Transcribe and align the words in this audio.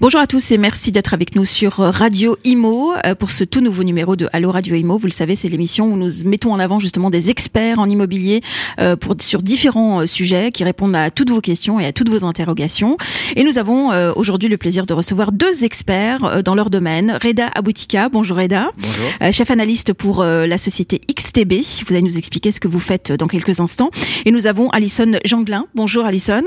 Bonjour 0.00 0.20
à 0.20 0.28
tous 0.28 0.52
et 0.52 0.58
merci 0.58 0.92
d'être 0.92 1.12
avec 1.12 1.34
nous 1.34 1.44
sur 1.44 1.72
Radio 1.72 2.36
Imo 2.44 2.92
euh, 3.04 3.16
pour 3.16 3.32
ce 3.32 3.42
tout 3.42 3.60
nouveau 3.60 3.82
numéro 3.82 4.14
de 4.14 4.28
Allo 4.32 4.52
Radio 4.52 4.76
Imo. 4.76 4.96
Vous 4.96 5.08
le 5.08 5.12
savez, 5.12 5.34
c'est 5.34 5.48
l'émission 5.48 5.86
où 5.86 5.96
nous 5.96 6.22
mettons 6.24 6.52
en 6.52 6.60
avant 6.60 6.78
justement 6.78 7.10
des 7.10 7.30
experts 7.30 7.80
en 7.80 7.90
immobilier 7.90 8.40
euh, 8.78 8.94
pour, 8.94 9.16
sur 9.20 9.42
différents 9.42 10.02
euh, 10.02 10.06
sujets 10.06 10.52
qui 10.52 10.62
répondent 10.62 10.94
à 10.94 11.10
toutes 11.10 11.30
vos 11.30 11.40
questions 11.40 11.80
et 11.80 11.86
à 11.86 11.92
toutes 11.92 12.10
vos 12.10 12.24
interrogations. 12.24 12.96
Et 13.34 13.42
nous 13.42 13.58
avons 13.58 13.90
aujourd'hui 14.14 14.48
le 14.48 14.56
plaisir 14.56 14.86
de 14.86 14.94
recevoir 14.94 15.32
deux 15.32 15.64
experts 15.64 16.42
dans 16.42 16.54
leur 16.54 16.70
domaine. 16.70 17.18
Reda 17.22 17.48
Aboutika, 17.48 18.08
bonjour 18.08 18.36
Reda. 18.36 18.70
Bonjour. 18.78 19.32
chef 19.32 19.50
analyste 19.50 19.92
pour 19.92 20.22
la 20.22 20.58
société 20.58 21.00
XTB. 21.12 21.54
Vous 21.86 21.94
allez 21.94 22.02
nous 22.02 22.16
expliquer 22.16 22.52
ce 22.52 22.60
que 22.60 22.68
vous 22.68 22.78
faites 22.78 23.12
dans 23.12 23.26
quelques 23.26 23.60
instants. 23.60 23.90
Et 24.24 24.30
nous 24.30 24.46
avons 24.46 24.70
Alison 24.70 25.18
Janglin. 25.24 25.66
Bonjour 25.74 26.04
Alison. 26.04 26.44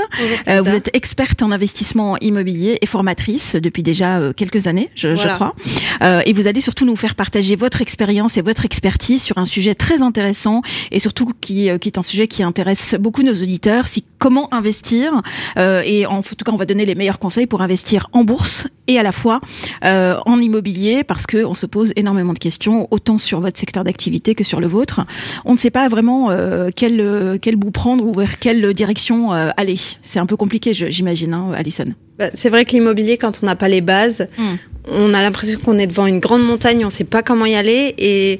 Bonjour, 0.47 0.63
vous 0.63 0.75
êtes 0.75 0.95
experte 0.95 1.43
en 1.43 1.51
investissement 1.51 2.17
immobilier 2.21 2.77
et 2.81 2.85
formatrice 2.85 3.40
depuis 3.55 3.83
déjà 3.83 4.19
euh, 4.19 4.33
quelques 4.33 4.67
années, 4.67 4.89
je, 4.95 5.15
je 5.15 5.27
crois. 5.35 5.55
Euh, 6.01 6.21
et 6.25 6.33
vous 6.33 6.47
allez 6.47 6.61
surtout 6.61 6.85
nous 6.85 6.95
faire 6.95 7.15
partager 7.15 7.55
votre 7.55 7.81
expérience 7.81 8.37
et 8.37 8.41
votre 8.41 8.65
expertise 8.65 9.21
sur 9.21 9.37
un 9.37 9.45
sujet 9.45 9.75
très 9.75 10.01
intéressant 10.01 10.61
et 10.91 10.99
surtout 10.99 11.31
qui, 11.39 11.69
euh, 11.69 11.77
qui 11.77 11.89
est 11.89 11.97
un 11.97 12.03
sujet 12.03 12.27
qui 12.27 12.43
intéresse 12.43 12.95
beaucoup 12.99 13.23
nos 13.23 13.33
auditeurs, 13.33 13.87
c'est 13.87 14.03
comment 14.17 14.53
investir. 14.53 15.21
Euh, 15.57 15.81
et 15.85 16.05
en, 16.05 16.21
tout 16.21 16.35
cas, 16.45 16.51
on 16.51 16.57
va 16.57 16.65
donner 16.65 16.85
les 16.85 16.95
meilleurs 16.95 17.19
conseils 17.19 17.47
pour 17.47 17.61
investir 17.61 18.07
en 18.13 18.23
bourse 18.23 18.67
et 18.93 18.99
à 18.99 19.03
la 19.03 19.11
fois 19.11 19.41
euh, 19.83 20.17
en 20.25 20.37
immobilier 20.37 21.03
parce 21.03 21.25
que 21.25 21.43
on 21.43 21.55
se 21.55 21.65
pose 21.65 21.93
énormément 21.95 22.33
de 22.33 22.39
questions 22.39 22.87
autant 22.91 23.17
sur 23.17 23.41
votre 23.41 23.59
secteur 23.59 23.83
d'activité 23.83 24.35
que 24.35 24.43
sur 24.43 24.59
le 24.59 24.67
vôtre. 24.67 25.01
On 25.45 25.53
ne 25.53 25.57
sait 25.57 25.71
pas 25.71 25.87
vraiment 25.87 26.29
euh, 26.29 26.69
quel 26.75 27.39
quel 27.41 27.55
bout 27.55 27.71
prendre 27.71 28.05
ou 28.05 28.13
vers 28.13 28.39
quelle 28.39 28.73
direction 28.73 29.31
aller. 29.31 29.77
C'est 30.01 30.19
un 30.19 30.25
peu 30.25 30.35
compliqué, 30.35 30.73
j'imagine, 30.73 31.33
hein, 31.33 31.51
Alison. 31.55 31.93
Bah, 32.17 32.29
c'est 32.33 32.49
vrai 32.49 32.65
que 32.65 32.71
l'immobilier, 32.71 33.17
quand 33.17 33.39
on 33.41 33.45
n'a 33.45 33.55
pas 33.55 33.67
les 33.67 33.81
bases, 33.81 34.27
mm. 34.37 34.43
on 34.91 35.13
a 35.13 35.21
l'impression 35.21 35.59
qu'on 35.59 35.77
est 35.77 35.87
devant 35.87 36.05
une 36.05 36.19
grande 36.19 36.43
montagne, 36.43 36.83
on 36.83 36.85
ne 36.85 36.91
sait 36.91 37.03
pas 37.03 37.23
comment 37.23 37.45
y 37.45 37.55
aller 37.55 37.95
et 37.97 38.39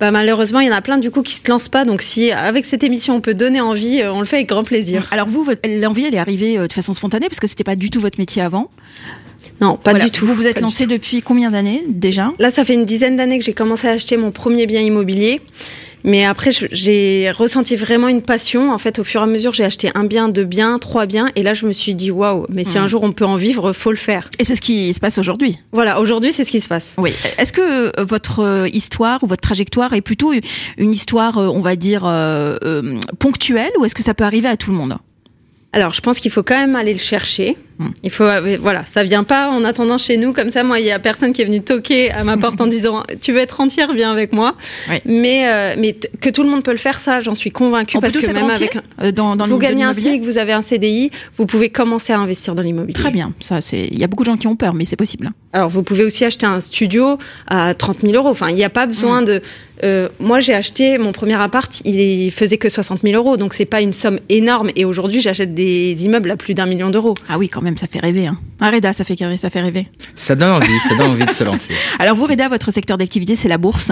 bah, 0.00 0.12
malheureusement, 0.12 0.60
il 0.60 0.68
y 0.68 0.70
en 0.70 0.74
a 0.74 0.80
plein 0.80 0.98
du 0.98 1.10
coup 1.10 1.22
qui 1.22 1.34
se 1.34 1.48
lancent 1.50 1.68
pas. 1.68 1.84
Donc 1.84 2.02
si 2.02 2.30
avec 2.30 2.64
cette 2.64 2.84
émission 2.84 3.16
on 3.16 3.20
peut 3.20 3.34
donner 3.34 3.60
envie, 3.60 4.00
euh, 4.00 4.12
on 4.12 4.20
le 4.20 4.26
fait 4.26 4.36
avec 4.36 4.48
grand 4.48 4.62
plaisir. 4.62 5.08
Alors 5.10 5.28
vous, 5.28 5.46
l'envie 5.82 6.06
elle 6.06 6.14
est 6.14 6.18
arrivée 6.18 6.58
euh, 6.58 6.68
de 6.68 6.72
façon 6.72 6.92
spontanée 6.92 7.28
parce 7.28 7.40
que 7.40 7.46
c'était 7.46 7.64
pas 7.64 7.76
du 7.76 7.90
tout 7.90 8.00
votre 8.00 8.18
métier 8.18 8.42
avant. 8.42 8.70
Non, 9.60 9.76
pas 9.76 9.94
du 9.94 10.10
tout. 10.10 10.26
Vous 10.26 10.34
vous 10.34 10.46
êtes 10.46 10.60
lancé 10.60 10.86
depuis 10.86 11.22
combien 11.22 11.50
d'années 11.50 11.82
déjà 11.88 12.32
Là, 12.38 12.50
ça 12.50 12.64
fait 12.64 12.74
une 12.74 12.84
dizaine 12.84 13.16
d'années 13.16 13.38
que 13.38 13.44
j'ai 13.44 13.54
commencé 13.54 13.88
à 13.88 13.92
acheter 13.92 14.16
mon 14.16 14.30
premier 14.30 14.66
bien 14.66 14.80
immobilier. 14.80 15.40
Mais 16.04 16.24
après, 16.24 16.50
j'ai 16.70 17.30
ressenti 17.32 17.76
vraiment 17.76 18.08
une 18.08 18.22
passion. 18.22 18.72
En 18.72 18.78
fait, 18.78 18.98
au 18.98 19.04
fur 19.04 19.20
et 19.20 19.24
à 19.24 19.26
mesure, 19.26 19.52
j'ai 19.52 19.64
acheté 19.64 19.90
un 19.94 20.04
bien, 20.04 20.28
deux 20.28 20.44
biens, 20.44 20.78
trois 20.78 21.06
biens. 21.06 21.30
Et 21.36 21.42
là, 21.42 21.54
je 21.54 21.66
me 21.66 21.72
suis 21.72 21.94
dit, 21.94 22.10
waouh, 22.10 22.46
mais 22.48 22.64
si 22.64 22.78
un 22.78 22.84
hmm. 22.84 22.88
jour 22.88 23.02
on 23.02 23.12
peut 23.12 23.24
en 23.24 23.36
vivre, 23.36 23.72
faut 23.72 23.90
le 23.90 23.96
faire. 23.96 24.30
Et 24.38 24.44
c'est 24.44 24.54
ce 24.54 24.60
qui 24.60 24.94
se 24.94 25.00
passe 25.00 25.18
aujourd'hui. 25.18 25.58
Voilà, 25.72 26.00
aujourd'hui, 26.00 26.32
c'est 26.32 26.44
ce 26.44 26.50
qui 26.50 26.60
se 26.60 26.68
passe. 26.68 26.94
Oui. 26.98 27.12
Est-ce 27.38 27.52
que 27.52 27.60
euh, 27.60 28.04
votre 28.04 28.40
euh, 28.40 28.68
histoire 28.72 29.22
ou 29.22 29.26
votre 29.26 29.40
trajectoire 29.40 29.92
est 29.92 30.00
plutôt 30.00 30.32
une 30.76 30.92
histoire, 30.92 31.38
euh, 31.38 31.48
on 31.48 31.60
va 31.60 31.76
dire, 31.76 32.02
ponctuelle 33.18 33.72
ou 33.78 33.84
est-ce 33.84 33.94
que 33.94 34.02
ça 34.02 34.14
peut 34.14 34.24
arriver 34.24 34.48
à 34.48 34.56
tout 34.56 34.70
le 34.70 34.76
monde? 34.76 34.96
Alors, 35.72 35.92
je 35.92 36.00
pense 36.00 36.20
qu'il 36.20 36.30
faut 36.30 36.42
quand 36.42 36.58
même 36.58 36.76
aller 36.76 36.92
le 36.92 36.98
chercher. 36.98 37.56
Hmm. 37.78 37.90
Il 38.02 38.10
faut, 38.10 38.24
euh, 38.24 38.58
voilà, 38.60 38.84
ça 38.86 39.04
vient 39.04 39.22
pas 39.22 39.50
en 39.50 39.64
attendant 39.64 39.98
chez 39.98 40.16
nous 40.16 40.32
comme 40.32 40.50
ça. 40.50 40.64
Moi, 40.64 40.80
il 40.80 40.86
y 40.86 40.90
a 40.90 40.98
personne 40.98 41.32
qui 41.32 41.42
est 41.42 41.44
venu 41.44 41.60
toquer 41.60 42.10
à 42.10 42.24
ma 42.24 42.36
porte 42.36 42.60
en 42.60 42.66
disant 42.78 43.04
tu 43.20 43.32
veux 43.32 43.38
être 43.38 43.60
entière, 43.60 43.92
viens 43.92 44.10
avec 44.10 44.32
moi. 44.32 44.56
Mais, 45.04 45.48
euh, 45.48 45.74
mais 45.78 45.94
que 46.20 46.28
tout 46.30 46.42
le 46.42 46.50
monde 46.50 46.64
peut 46.64 46.72
le 46.72 46.78
faire, 46.78 46.98
ça, 46.98 47.20
j'en 47.20 47.36
suis 47.36 47.50
convaincue 47.50 47.98
parce 48.00 48.16
que 48.16 48.32
même 48.32 48.50
avec 48.50 48.78
euh, 49.00 49.12
dans, 49.12 49.36
dans 49.36 49.46
vous 49.46 49.58
gagnez 49.58 49.84
un 49.84 49.94
SMIC, 49.94 50.22
vous 50.22 50.38
avez 50.38 50.52
un 50.52 50.62
CDI, 50.62 51.10
vous 51.36 51.46
pouvez 51.46 51.70
commencer 51.70 52.12
à 52.12 52.18
investir 52.18 52.54
dans 52.54 52.62
l'immobilier. 52.62 52.98
Très 52.98 53.12
bien, 53.12 53.32
ça, 53.40 53.60
c'est. 53.60 53.86
Il 53.90 53.98
y 53.98 54.04
a 54.04 54.08
beaucoup 54.08 54.24
de 54.24 54.30
gens 54.30 54.36
qui 54.36 54.48
ont 54.48 54.56
peur, 54.56 54.74
mais 54.74 54.84
c'est 54.84 54.96
possible. 54.96 55.30
Alors, 55.52 55.68
vous 55.68 55.82
pouvez 55.82 56.04
aussi 56.04 56.24
acheter 56.24 56.46
un 56.46 56.60
studio 56.60 57.18
à 57.46 57.74
30 57.74 58.00
000 58.00 58.12
euros. 58.14 58.28
Enfin, 58.28 58.50
il 58.50 58.56
n'y 58.56 58.64
a 58.64 58.70
pas 58.70 58.86
besoin 58.86 59.22
hmm. 59.22 59.26
de. 59.26 59.42
Euh, 59.84 60.08
moi, 60.18 60.40
j'ai 60.40 60.54
acheté 60.54 60.98
mon 60.98 61.12
premier 61.12 61.40
appart, 61.40 61.80
il 61.84 62.30
faisait 62.32 62.58
que 62.58 62.68
60 62.68 63.02
000 63.02 63.14
euros, 63.14 63.36
donc 63.36 63.54
c'est 63.54 63.64
pas 63.64 63.80
une 63.80 63.92
somme 63.92 64.18
énorme. 64.28 64.70
Et 64.76 64.84
aujourd'hui, 64.84 65.20
j'achète 65.20 65.54
des 65.54 66.04
immeubles 66.04 66.30
à 66.30 66.36
plus 66.36 66.54
d'un 66.54 66.66
million 66.66 66.90
d'euros. 66.90 67.14
Ah 67.28 67.38
oui, 67.38 67.48
quand 67.48 67.62
même, 67.62 67.67
ça 67.76 67.86
fait 67.86 67.98
rêver. 67.98 68.26
Hein. 68.26 68.38
Ah, 68.60 68.70
Reda, 68.70 68.92
ça 68.92 69.04
fait 69.04 69.16
ça 69.36 69.50
fait 69.50 69.60
rêver. 69.60 69.88
Ça 70.14 70.34
donne 70.34 70.52
envie, 70.52 70.78
ça 70.88 70.96
donne 70.96 71.10
envie 71.12 71.26
de 71.26 71.30
se 71.30 71.44
lancer. 71.44 71.72
Alors 71.98 72.16
vous, 72.16 72.26
Reda, 72.26 72.48
votre 72.48 72.70
secteur 72.70 72.96
d'activité, 72.98 73.36
c'est 73.36 73.48
la 73.48 73.58
bourse. 73.58 73.90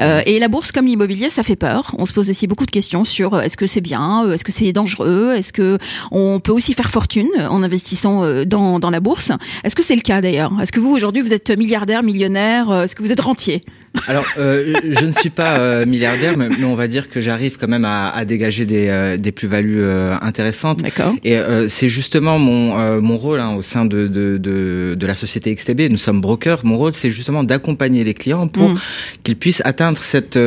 Euh, 0.00 0.20
et 0.26 0.38
la 0.38 0.48
bourse, 0.48 0.72
comme 0.72 0.86
l'immobilier, 0.86 1.30
ça 1.30 1.42
fait 1.42 1.56
peur. 1.56 1.94
On 1.98 2.06
se 2.06 2.12
pose 2.12 2.30
aussi 2.30 2.46
beaucoup 2.46 2.66
de 2.66 2.70
questions 2.70 3.04
sur 3.04 3.34
euh, 3.34 3.40
est-ce 3.40 3.56
que 3.56 3.66
c'est 3.66 3.80
bien, 3.80 4.30
est-ce 4.30 4.44
que 4.44 4.52
c'est 4.52 4.72
dangereux, 4.72 5.34
est-ce 5.36 5.52
que 5.52 5.78
on 6.10 6.40
peut 6.40 6.52
aussi 6.52 6.74
faire 6.74 6.90
fortune 6.90 7.28
en 7.48 7.62
investissant 7.62 8.44
dans, 8.44 8.78
dans 8.78 8.90
la 8.90 9.00
bourse. 9.00 9.32
Est-ce 9.62 9.74
que 9.74 9.82
c'est 9.82 9.96
le 9.96 10.02
cas 10.02 10.20
d'ailleurs? 10.20 10.52
Est-ce 10.60 10.72
que 10.72 10.80
vous 10.80 10.90
aujourd'hui 10.92 11.22
vous 11.22 11.32
êtes 11.32 11.50
milliardaire, 11.56 12.02
millionnaire? 12.02 12.72
Est-ce 12.72 12.94
que 12.94 13.02
vous 13.02 13.12
êtes 13.12 13.20
rentier? 13.20 13.62
Alors, 14.08 14.24
euh, 14.38 14.74
je 14.82 15.04
ne 15.04 15.12
suis 15.12 15.30
pas 15.30 15.58
euh, 15.58 15.86
milliardaire, 15.86 16.36
mais, 16.36 16.48
on 16.64 16.74
va 16.74 16.88
dire 16.88 17.08
que 17.08 17.20
j'arrive 17.20 17.56
quand 17.58 17.68
même 17.68 17.84
à, 17.84 18.10
à 18.10 18.24
dégager 18.24 18.64
des, 18.64 18.88
euh, 18.88 19.16
des 19.16 19.32
plus-values 19.32 19.82
euh, 19.82 20.16
intéressantes. 20.20 20.82
D'accord. 20.82 21.14
Et 21.24 21.38
c'est 21.68 21.88
justement 21.88 22.38
mon, 22.38 23.00
mon 23.00 23.16
rôle 23.16 23.40
hein, 23.40 23.54
au 23.54 23.62
sein 23.62 23.84
de, 23.84 24.06
de, 24.08 24.36
de, 24.36 24.94
de, 24.98 25.06
la 25.06 25.14
société 25.14 25.54
XTB. 25.54 25.82
Nous 25.90 25.96
sommes 25.96 26.20
brokers. 26.20 26.60
Mon 26.64 26.76
rôle, 26.76 26.94
c'est 26.94 27.10
justement 27.10 27.44
d'accompagner 27.44 28.04
les 28.04 28.14
clients 28.14 28.46
pour 28.46 28.70
mm. 28.70 28.78
qu'ils 29.22 29.36
puissent 29.36 29.62
atteindre 29.64 30.02
cette, 30.02 30.38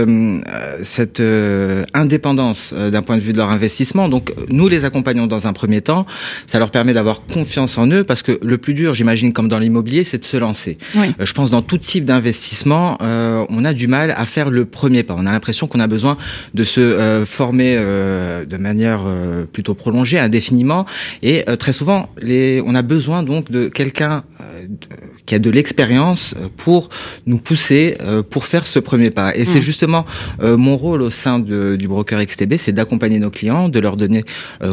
cette 0.83 1.21
indépendance 1.93 2.73
d'un 2.73 3.01
point 3.01 3.17
de 3.17 3.21
vue 3.21 3.33
de 3.33 3.37
leur 3.37 3.51
investissement. 3.51 4.09
Donc, 4.09 4.33
nous 4.49 4.67
les 4.67 4.85
accompagnons 4.85 5.27
dans 5.27 5.47
un 5.47 5.53
premier 5.53 5.81
temps. 5.81 6.05
Ça 6.47 6.59
leur 6.59 6.71
permet 6.71 6.93
d'avoir 6.93 7.23
confiance 7.25 7.77
en 7.77 7.87
eux 7.87 8.03
parce 8.03 8.21
que 8.21 8.39
le 8.41 8.57
plus 8.57 8.73
dur, 8.73 8.93
j'imagine, 8.93 9.33
comme 9.33 9.47
dans 9.47 9.59
l'immobilier, 9.59 10.03
c'est 10.03 10.19
de 10.19 10.25
se 10.25 10.37
lancer. 10.37 10.77
Oui. 10.95 11.13
je 11.19 11.33
pense 11.33 11.51
dans 11.51 11.61
tout 11.61 11.77
type 11.77 12.05
d'investissement. 12.05 12.97
Euh, 13.01 13.36
euh, 13.37 13.45
on 13.49 13.65
a 13.65 13.73
du 13.73 13.87
mal 13.87 14.13
à 14.15 14.25
faire 14.25 14.49
le 14.49 14.65
premier 14.65 15.03
pas. 15.03 15.15
On 15.17 15.25
a 15.25 15.31
l'impression 15.31 15.67
qu'on 15.67 15.79
a 15.79 15.87
besoin 15.87 16.17
de 16.53 16.63
se 16.63 16.81
euh, 16.81 17.25
former 17.25 17.75
euh, 17.77 18.45
de 18.45 18.57
manière 18.57 19.01
plutôt 19.51 19.73
prolongée, 19.73 20.19
indéfiniment, 20.19 20.85
et 21.21 21.43
très 21.59 21.73
souvent, 21.73 22.09
les, 22.21 22.61
on 22.65 22.75
a 22.75 22.81
besoin 22.81 23.23
donc 23.23 23.51
de 23.51 23.67
quelqu'un 23.67 24.23
qui 25.27 25.35
a 25.35 25.39
de 25.39 25.49
l'expérience 25.51 26.33
pour 26.57 26.89
nous 27.27 27.37
pousser 27.37 27.97
pour 28.31 28.45
faire 28.45 28.65
ce 28.65 28.79
premier 28.79 29.11
pas. 29.11 29.35
Et 29.35 29.45
c'est 29.45 29.59
mmh. 29.59 29.61
justement 29.61 30.05
mon 30.41 30.75
rôle 30.75 31.01
au 31.03 31.09
sein 31.09 31.37
du 31.39 31.87
broker 31.87 32.25
XTB, 32.25 32.55
c'est 32.57 32.71
d'accompagner 32.71 33.19
nos 33.19 33.29
clients, 33.29 33.69
de 33.69 33.79
leur 33.79 33.97
donner 33.97 34.23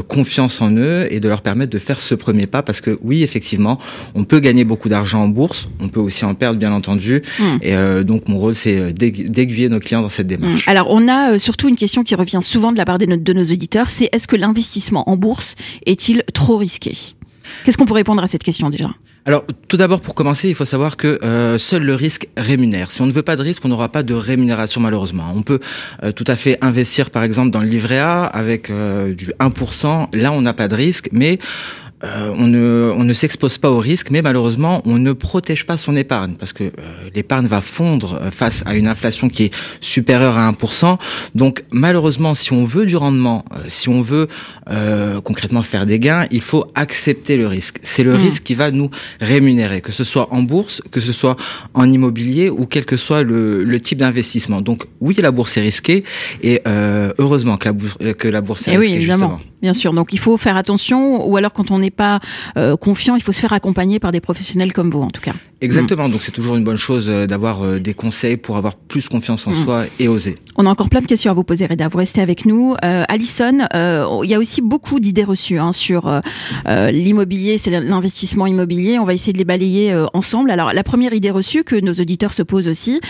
confiance 0.08 0.62
en 0.62 0.70
eux 0.76 1.06
et 1.10 1.20
de 1.20 1.28
leur 1.28 1.42
permettre 1.42 1.72
de 1.72 1.78
faire 1.78 2.00
ce 2.00 2.14
premier 2.14 2.46
pas 2.46 2.62
parce 2.62 2.80
que 2.80 2.98
oui, 3.02 3.22
effectivement, 3.22 3.78
on 4.14 4.24
peut 4.24 4.38
gagner 4.38 4.64
beaucoup 4.64 4.88
d'argent 4.88 5.22
en 5.22 5.28
bourse, 5.28 5.68
on 5.80 5.88
peut 5.88 6.00
aussi 6.00 6.24
en 6.24 6.34
perdre 6.34 6.58
bien 6.58 6.72
entendu. 6.72 7.22
Mmh. 7.38 7.44
Et 7.62 7.74
donc 8.04 8.28
mon 8.28 8.38
rôle 8.38 8.54
c'est 8.54 8.78
euh, 8.78 8.92
d'aiguiller 8.92 9.68
nos 9.68 9.80
clients 9.80 10.02
dans 10.02 10.08
cette 10.08 10.26
démarche. 10.26 10.66
Mmh. 10.66 10.70
Alors, 10.70 10.86
on 10.90 11.08
a 11.08 11.32
euh, 11.32 11.38
surtout 11.38 11.68
une 11.68 11.76
question 11.76 12.02
qui 12.02 12.14
revient 12.14 12.40
souvent 12.42 12.72
de 12.72 12.78
la 12.78 12.84
part 12.84 12.98
de 12.98 13.32
nos 13.32 13.44
auditeurs, 13.44 13.90
c'est 13.90 14.08
est-ce 14.12 14.26
que 14.26 14.36
l'investissement 14.36 15.08
en 15.08 15.16
bourse 15.16 15.56
est-il 15.86 16.22
trop 16.32 16.56
risqué? 16.56 16.96
Qu'est-ce 17.64 17.76
qu'on 17.76 17.86
peut 17.86 17.94
répondre 17.94 18.22
à 18.22 18.26
cette 18.26 18.42
question 18.42 18.70
déjà? 18.70 18.90
Alors, 19.26 19.44
tout 19.68 19.78
d'abord, 19.78 20.02
pour 20.02 20.14
commencer, 20.14 20.50
il 20.50 20.54
faut 20.54 20.66
savoir 20.66 20.98
que 20.98 21.18
euh, 21.22 21.56
seul 21.56 21.82
le 21.82 21.94
risque 21.94 22.28
rémunère. 22.36 22.90
Si 22.90 23.00
on 23.00 23.06
ne 23.06 23.12
veut 23.12 23.22
pas 23.22 23.36
de 23.36 23.42
risque, 23.42 23.64
on 23.64 23.68
n'aura 23.68 23.88
pas 23.88 24.02
de 24.02 24.12
rémunération 24.12 24.82
malheureusement. 24.82 25.32
On 25.34 25.42
peut 25.42 25.60
tout 26.14 26.24
à 26.26 26.36
fait 26.36 26.58
investir, 26.60 27.10
par 27.10 27.22
exemple, 27.22 27.50
dans 27.50 27.60
le 27.60 27.66
livret 27.66 28.00
A 28.00 28.24
avec 28.24 28.70
du 28.70 29.32
1%. 29.40 30.08
Là, 30.12 30.32
on 30.32 30.42
n'a 30.42 30.52
pas 30.52 30.68
de 30.68 30.74
risque, 30.74 31.08
mais 31.12 31.38
euh, 32.04 32.34
on 32.36 32.46
ne, 32.46 32.92
on 32.96 33.04
ne 33.04 33.12
s'expose 33.12 33.58
pas 33.58 33.70
au 33.70 33.78
risque, 33.78 34.10
mais 34.10 34.22
malheureusement, 34.22 34.82
on 34.84 34.98
ne 34.98 35.12
protège 35.12 35.66
pas 35.66 35.76
son 35.76 35.96
épargne 35.96 36.34
parce 36.38 36.52
que 36.52 36.64
euh, 36.64 36.70
l'épargne 37.14 37.46
va 37.46 37.60
fondre 37.60 38.18
euh, 38.20 38.30
face 38.30 38.62
à 38.66 38.74
une 38.74 38.88
inflation 38.88 39.28
qui 39.28 39.44
est 39.44 39.54
supérieure 39.80 40.36
à 40.36 40.50
1%. 40.50 40.98
Donc, 41.34 41.64
malheureusement, 41.70 42.34
si 42.34 42.52
on 42.52 42.64
veut 42.64 42.86
du 42.86 42.96
rendement, 42.96 43.44
si 43.68 43.88
on 43.88 44.02
veut 44.02 44.28
concrètement 45.24 45.62
faire 45.62 45.86
des 45.86 45.98
gains, 45.98 46.26
il 46.30 46.40
faut 46.40 46.66
accepter 46.74 47.36
le 47.36 47.46
risque. 47.46 47.78
C'est 47.82 48.02
le 48.02 48.14
mmh. 48.14 48.22
risque 48.22 48.42
qui 48.42 48.54
va 48.54 48.70
nous 48.70 48.90
rémunérer, 49.20 49.80
que 49.80 49.92
ce 49.92 50.04
soit 50.04 50.32
en 50.32 50.42
bourse, 50.42 50.82
que 50.90 51.00
ce 51.00 51.12
soit 51.12 51.36
en 51.74 51.90
immobilier 51.90 52.50
ou 52.50 52.66
quel 52.66 52.84
que 52.84 52.96
soit 52.96 53.22
le, 53.22 53.64
le 53.64 53.80
type 53.80 53.98
d'investissement. 53.98 54.60
Donc, 54.60 54.84
oui, 55.00 55.14
la 55.18 55.30
bourse 55.30 55.56
est 55.56 55.62
risquée 55.62 56.04
et 56.42 56.60
heureusement 57.18 57.56
que 57.56 57.66
la 57.66 57.72
bourse, 57.72 57.96
que 58.18 58.28
la 58.28 58.40
bourse 58.40 58.68
est 58.68 58.72
et 58.72 58.76
risquée. 58.76 58.92
Oui, 58.92 58.96
évidemment. 58.96 59.38
Justement. 59.38 59.54
Bien 59.64 59.72
sûr. 59.72 59.94
Donc, 59.94 60.12
il 60.12 60.18
faut 60.18 60.36
faire 60.36 60.58
attention 60.58 61.26
ou 61.26 61.38
alors 61.38 61.52
quand 61.52 61.70
on 61.70 61.78
n'est 61.78 61.90
pas 61.94 62.20
confiant, 62.80 63.16
il 63.16 63.22
faut 63.22 63.32
se 63.32 63.40
faire 63.40 63.52
accompagner 63.52 63.98
par 63.98 64.12
des 64.12 64.20
professionnels 64.20 64.72
comme 64.72 64.90
vous, 64.90 65.00
en 65.00 65.10
tout 65.10 65.20
cas. 65.20 65.32
Exactement. 65.60 66.08
Donc 66.10 66.22
c'est 66.22 66.32
toujours 66.32 66.56
une 66.56 66.64
bonne 66.64 66.76
chose 66.76 67.06
d'avoir 67.06 67.80
des 67.80 67.94
conseils 67.94 68.36
pour 68.36 68.56
avoir 68.56 68.76
plus 68.76 69.08
confiance 69.08 69.46
en 69.46 69.52
mm. 69.52 69.64
soi 69.64 69.84
et 69.98 70.08
oser. 70.08 70.36
On 70.56 70.66
a 70.66 70.68
encore 70.68 70.90
plein 70.90 71.00
de 71.00 71.06
questions 71.06 71.30
à 71.30 71.34
vous 71.34 71.44
poser, 71.44 71.66
Reda. 71.66 71.88
Vous 71.88 71.98
restez 71.98 72.20
avec 72.20 72.44
nous. 72.44 72.74
Alison, 72.82 73.66
il 74.22 74.30
y 74.30 74.34
a 74.34 74.38
aussi 74.38 74.60
beaucoup 74.60 75.00
d'idées 75.00 75.24
reçues 75.24 75.58
hein, 75.58 75.72
sur 75.72 76.20
l'immobilier, 76.66 77.56
c'est 77.58 77.70
l'investissement 77.70 78.46
immobilier. 78.46 78.98
On 78.98 79.04
va 79.04 79.14
essayer 79.14 79.32
de 79.32 79.38
les 79.38 79.44
balayer 79.44 79.94
ensemble. 80.12 80.50
Alors 80.50 80.72
la 80.72 80.82
première 80.84 81.14
idée 81.14 81.30
reçue 81.30 81.64
que 81.64 81.76
nos 81.76 81.94
auditeurs 81.94 82.32
se 82.32 82.42
posent 82.42 82.68
aussi, 82.68 83.00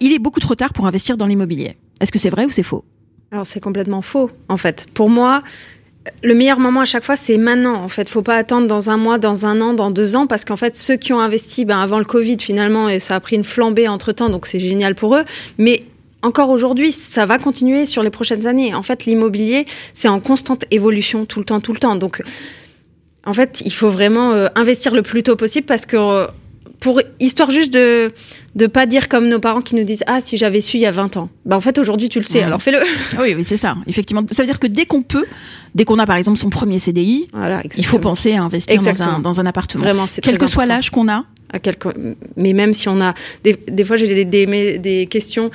il 0.00 0.12
est 0.12 0.18
beaucoup 0.18 0.40
trop 0.40 0.54
tard 0.54 0.72
pour 0.72 0.86
investir 0.86 1.16
dans 1.16 1.26
l'immobilier. 1.26 1.76
Est-ce 2.00 2.12
que 2.12 2.18
c'est 2.18 2.30
vrai 2.30 2.44
ou 2.44 2.50
c'est 2.50 2.62
faux? 2.62 2.84
Alors 3.30 3.46
c'est 3.46 3.60
complètement 3.60 4.02
faux, 4.02 4.30
en 4.48 4.56
fait. 4.58 4.86
Pour 4.92 5.08
moi, 5.08 5.42
le 6.22 6.34
meilleur 6.34 6.58
moment 6.58 6.80
à 6.80 6.84
chaque 6.84 7.04
fois, 7.04 7.16
c'est 7.16 7.36
maintenant. 7.36 7.74
En 7.74 7.88
fait, 7.88 8.08
faut 8.08 8.22
pas 8.22 8.36
attendre 8.36 8.66
dans 8.66 8.90
un 8.90 8.96
mois, 8.96 9.18
dans 9.18 9.46
un 9.46 9.60
an, 9.60 9.74
dans 9.74 9.90
deux 9.90 10.16
ans, 10.16 10.26
parce 10.26 10.44
qu'en 10.44 10.56
fait, 10.56 10.76
ceux 10.76 10.96
qui 10.96 11.12
ont 11.12 11.20
investi 11.20 11.64
ben, 11.64 11.78
avant 11.78 11.98
le 11.98 12.04
Covid, 12.04 12.38
finalement, 12.40 12.88
et 12.88 13.00
ça 13.00 13.16
a 13.16 13.20
pris 13.20 13.36
une 13.36 13.44
flambée 13.44 13.88
entre 13.88 14.12
temps, 14.12 14.28
donc 14.28 14.46
c'est 14.46 14.58
génial 14.58 14.94
pour 14.94 15.16
eux. 15.16 15.24
Mais 15.58 15.84
encore 16.22 16.50
aujourd'hui, 16.50 16.92
ça 16.92 17.26
va 17.26 17.38
continuer 17.38 17.86
sur 17.86 18.02
les 18.02 18.10
prochaines 18.10 18.46
années. 18.46 18.74
En 18.74 18.82
fait, 18.82 19.06
l'immobilier, 19.06 19.66
c'est 19.92 20.08
en 20.08 20.20
constante 20.20 20.64
évolution 20.70 21.26
tout 21.26 21.40
le 21.40 21.44
temps, 21.44 21.60
tout 21.60 21.72
le 21.72 21.78
temps. 21.78 21.96
Donc, 21.96 22.22
en 23.24 23.32
fait, 23.32 23.62
il 23.64 23.72
faut 23.72 23.90
vraiment 23.90 24.32
euh, 24.32 24.48
investir 24.54 24.94
le 24.94 25.02
plus 25.02 25.22
tôt 25.22 25.36
possible 25.36 25.66
parce 25.66 25.86
que 25.86 25.96
euh, 25.96 26.26
pour 26.82 27.00
histoire 27.20 27.50
juste 27.50 27.72
de 27.72 28.10
de 28.56 28.66
pas 28.66 28.84
dire 28.84 29.08
comme 29.08 29.28
nos 29.28 29.38
parents 29.38 29.62
qui 29.62 29.76
nous 29.76 29.84
disent 29.84 30.02
ah 30.06 30.20
si 30.20 30.36
j'avais 30.36 30.60
su 30.60 30.76
il 30.76 30.80
y 30.80 30.86
a 30.86 30.90
20 30.90 31.16
ans. 31.16 31.30
Bah 31.46 31.56
en 31.56 31.60
fait 31.60 31.78
aujourd'hui 31.78 32.08
tu 32.08 32.18
le 32.18 32.26
sais 32.26 32.42
alors 32.42 32.60
fais-le. 32.60 32.80
Oui 33.20 33.34
oui 33.36 33.44
c'est 33.44 33.56
ça 33.56 33.76
effectivement 33.86 34.22
ça 34.30 34.42
veut 34.42 34.48
dire 34.48 34.58
que 34.58 34.66
dès 34.66 34.84
qu'on 34.84 35.02
peut 35.02 35.24
dès 35.74 35.84
qu'on 35.84 35.98
a 35.98 36.06
par 36.06 36.16
exemple 36.16 36.38
son 36.38 36.50
premier 36.50 36.80
CDI 36.80 37.28
voilà, 37.32 37.62
il 37.76 37.86
faut 37.86 38.00
penser 38.00 38.34
à 38.34 38.42
investir 38.42 38.76
dans 38.76 39.02
un, 39.02 39.18
dans 39.20 39.40
un, 39.40 39.46
appartement. 39.46 39.84
Vraiment 39.84 40.06
c'est 40.06 40.20
quel 40.20 40.38
que 40.38 40.48
soit 40.48 40.66
l'âge 40.66 40.90
qu'on 40.90 41.08
a. 41.08 41.24
À 41.54 41.58
quelque... 41.58 41.88
mais 42.36 42.52
même 42.52 42.72
si 42.72 42.88
on 42.88 43.00
a 43.00 43.14
des, 43.44 43.56
des 43.70 43.84
fois 43.84 43.96
j'ai 43.96 44.24
des, 44.24 44.24
des, 44.24 44.78
des 44.78 45.06
questions 45.06 45.50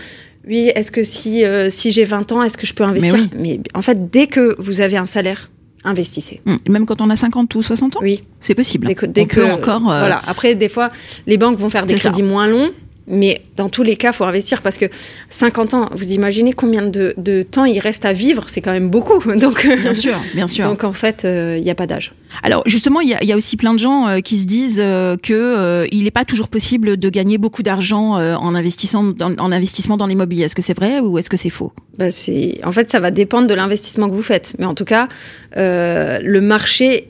oui, 0.47 0.71
est-ce 0.75 0.91
que 0.91 1.03
si, 1.03 1.43
euh, 1.43 1.69
si 1.69 1.91
j'ai 1.91 2.05
20 2.05 2.31
ans, 2.31 2.41
est-ce 2.41 2.57
que 2.57 2.65
je 2.65 2.73
peux 2.73 2.85
investir? 2.85 3.27
mais, 3.37 3.59
en 3.73 3.81
fait, 3.81 4.09
dès 4.09 4.27
que 4.27 4.55
vous 4.59 4.79
avez 4.79 4.95
un 4.95 5.05
salaire, 5.05 5.49
investissez. 5.83 6.41
Hum, 6.45 6.57
même 6.67 6.85
quand 6.85 7.01
on 7.01 7.09
a 7.09 7.15
50 7.15 7.53
ou 7.55 7.63
60 7.63 7.97
ans 7.97 7.99
Oui. 8.01 8.23
C'est 8.39 8.55
possible. 8.55 8.87
Dès 9.07 9.25
que, 9.25 9.53
encore. 9.53 9.89
Euh, 9.89 9.99
voilà. 9.99 10.21
Après, 10.27 10.55
des 10.55 10.69
fois, 10.69 10.91
les 11.25 11.37
banques 11.37 11.57
vont 11.57 11.69
faire 11.69 11.85
des 11.85 11.95
crédits 11.95 12.23
moins 12.23 12.47
longs. 12.47 12.71
Mais 13.07 13.41
dans 13.55 13.69
tous 13.69 13.83
les 13.83 13.95
cas, 13.95 14.09
il 14.11 14.15
faut 14.15 14.25
investir 14.25 14.61
parce 14.61 14.77
que 14.77 14.85
50 15.29 15.73
ans, 15.73 15.89
vous 15.93 16.11
imaginez 16.11 16.51
combien 16.51 16.81
de, 16.81 17.13
de 17.17 17.41
temps 17.41 17.63
il 17.63 17.79
reste 17.79 18.03
à 18.03 18.11
vivre 18.11 18.49
C'est 18.49 18.59
quand 18.59 18.73
même 18.73 18.89
beaucoup. 18.89 19.19
Donc, 19.37 19.65
bien 19.65 19.93
sûr, 19.93 20.15
bien 20.35 20.47
sûr. 20.47 20.65
Donc 20.65 20.83
en 20.83 20.91
fait, 20.91 21.21
il 21.23 21.27
euh, 21.29 21.59
n'y 21.59 21.69
a 21.69 21.75
pas 21.75 21.87
d'âge. 21.87 22.11
Alors 22.43 22.63
justement, 22.65 22.99
il 22.99 23.07
y 23.07 23.13
a, 23.13 23.23
y 23.23 23.31
a, 23.31 23.37
aussi 23.37 23.55
plein 23.55 23.73
de 23.73 23.79
gens 23.79 24.07
euh, 24.07 24.19
qui 24.19 24.37
se 24.37 24.45
disent 24.45 24.81
euh, 24.83 25.15
que 25.15 25.87
il 25.91 26.03
n'est 26.03 26.11
pas 26.11 26.25
toujours 26.25 26.49
possible 26.49 26.97
de 26.97 27.09
gagner 27.09 27.37
beaucoup 27.37 27.63
d'argent 27.63 28.15
en 28.15 28.55
investissant 28.55 29.03
dans, 29.03 29.33
en 29.37 29.51
investissement 29.53 29.95
dans 29.95 30.07
l'immobilier. 30.07 30.43
Est-ce 30.43 30.55
que 30.55 30.61
c'est 30.61 30.75
vrai 30.75 30.99
ou 30.99 31.17
est-ce 31.17 31.29
que 31.29 31.37
c'est 31.37 31.49
faux? 31.49 31.71
Bah 31.97 32.11
c'est, 32.11 32.59
en 32.63 32.71
fait, 32.71 32.89
ça 32.89 32.99
va 32.99 33.11
dépendre 33.11 33.47
de 33.47 33.53
l'investissement 33.53 34.09
que 34.09 34.13
vous 34.13 34.21
faites. 34.21 34.55
Mais 34.59 34.65
en 34.65 34.75
tout 34.75 34.85
cas, 34.85 35.07
le 35.55 36.39
marché 36.39 37.05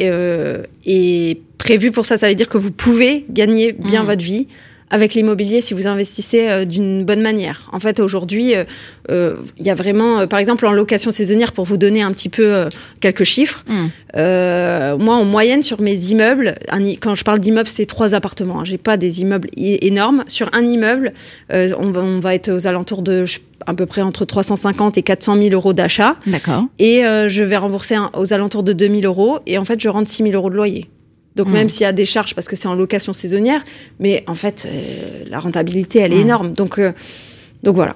est 0.85 1.39
prévu 1.57 1.91
pour 1.91 2.05
ça. 2.05 2.17
Ça 2.17 2.29
veut 2.29 2.35
dire 2.35 2.49
que 2.49 2.59
vous 2.59 2.71
pouvez 2.71 3.25
gagner 3.29 3.71
bien 3.71 4.03
mmh. 4.03 4.05
votre 4.05 4.23
vie 4.23 4.47
avec 4.89 5.13
l'immobilier 5.13 5.61
si 5.61 5.73
vous 5.73 5.87
investissez 5.87 6.47
euh, 6.47 6.65
d'une 6.65 7.03
bonne 7.03 7.21
manière. 7.21 7.69
En 7.73 7.79
fait, 7.79 7.99
aujourd'hui, 7.99 8.55
euh, 8.55 8.63
euh, 9.09 9.35
il 9.57 9.65
y 9.65 9.69
a 9.69 9.75
vraiment, 9.75 10.27
par 10.27 10.39
exemple, 10.39 10.65
en 10.65 10.71
location 10.71 11.11
saisonnière, 11.11 11.51
pour 11.51 11.65
vous 11.65 11.77
donner 11.77 12.01
un 12.01 12.11
petit 12.11 12.29
peu 12.29 12.67
quelques 12.99 13.23
chiffres, 13.23 13.63
mmh. 13.67 15.03
moi, 15.03 15.15
en 15.15 15.25
moyenne, 15.25 15.63
sur 15.63 15.81
mes 15.81 15.95
immeubles, 15.95 16.55
quand 17.01 17.15
je 17.15 17.23
parle 17.23 17.39
d'immeubles, 17.39 17.69
c'est 17.69 17.85
trois 17.85 18.15
appartements. 18.15 18.61
Hein, 18.61 18.65
J'ai 18.65 18.77
pas 18.77 18.97
des 18.97 19.21
immeubles 19.21 19.49
énormes. 19.55 20.23
Sur 20.27 20.49
un 20.53 20.63
immeuble, 20.63 21.13
on 21.49 21.91
va, 21.91 22.01
on, 22.01 22.19
va, 22.19 22.35
être 22.35 22.51
aux 22.51 22.67
alentours 22.67 23.01
de 23.01 23.25
à 23.65 23.73
peu 23.73 23.85
près 23.85 24.01
entre 24.01 24.25
350 24.25 24.97
et 24.97 25.03
400 25.03 25.37
000 25.41 25.49
euros 25.49 25.73
d'achat. 25.73 26.15
D'accord. 26.25 26.65
Et 26.79 27.01
je 27.27 27.43
vais 27.43 27.57
rembourser 27.57 27.97
aux 28.13 28.33
alentours 28.33 28.63
de 28.63 28.73
2000 28.73 29.05
euros. 29.05 29.39
Et 29.45 29.57
en 29.57 29.65
fait, 29.65 29.81
je 29.81 29.89
rentre 29.89 30.09
6 30.09 30.23
000 30.23 30.35
euros 30.35 30.49
de 30.49 30.55
loyer. 30.55 30.87
Donc 31.37 31.49
même 31.49 31.69
s'il 31.69 31.83
y 31.83 31.85
a 31.85 31.93
des 31.93 32.05
charges 32.05 32.35
parce 32.35 32.47
que 32.47 32.55
c'est 32.55 32.67
en 32.67 32.73
location 32.73 33.13
saisonnière, 33.13 33.63
mais 33.99 34.23
en 34.27 34.33
fait 34.33 34.67
euh, 34.67 35.23
la 35.27 35.39
rentabilité 35.39 35.99
elle 35.99 36.13
est 36.13 36.19
énorme. 36.19 36.51
Donc 36.53 36.79
euh, 36.79 36.91
donc 37.63 37.75
voilà. 37.75 37.95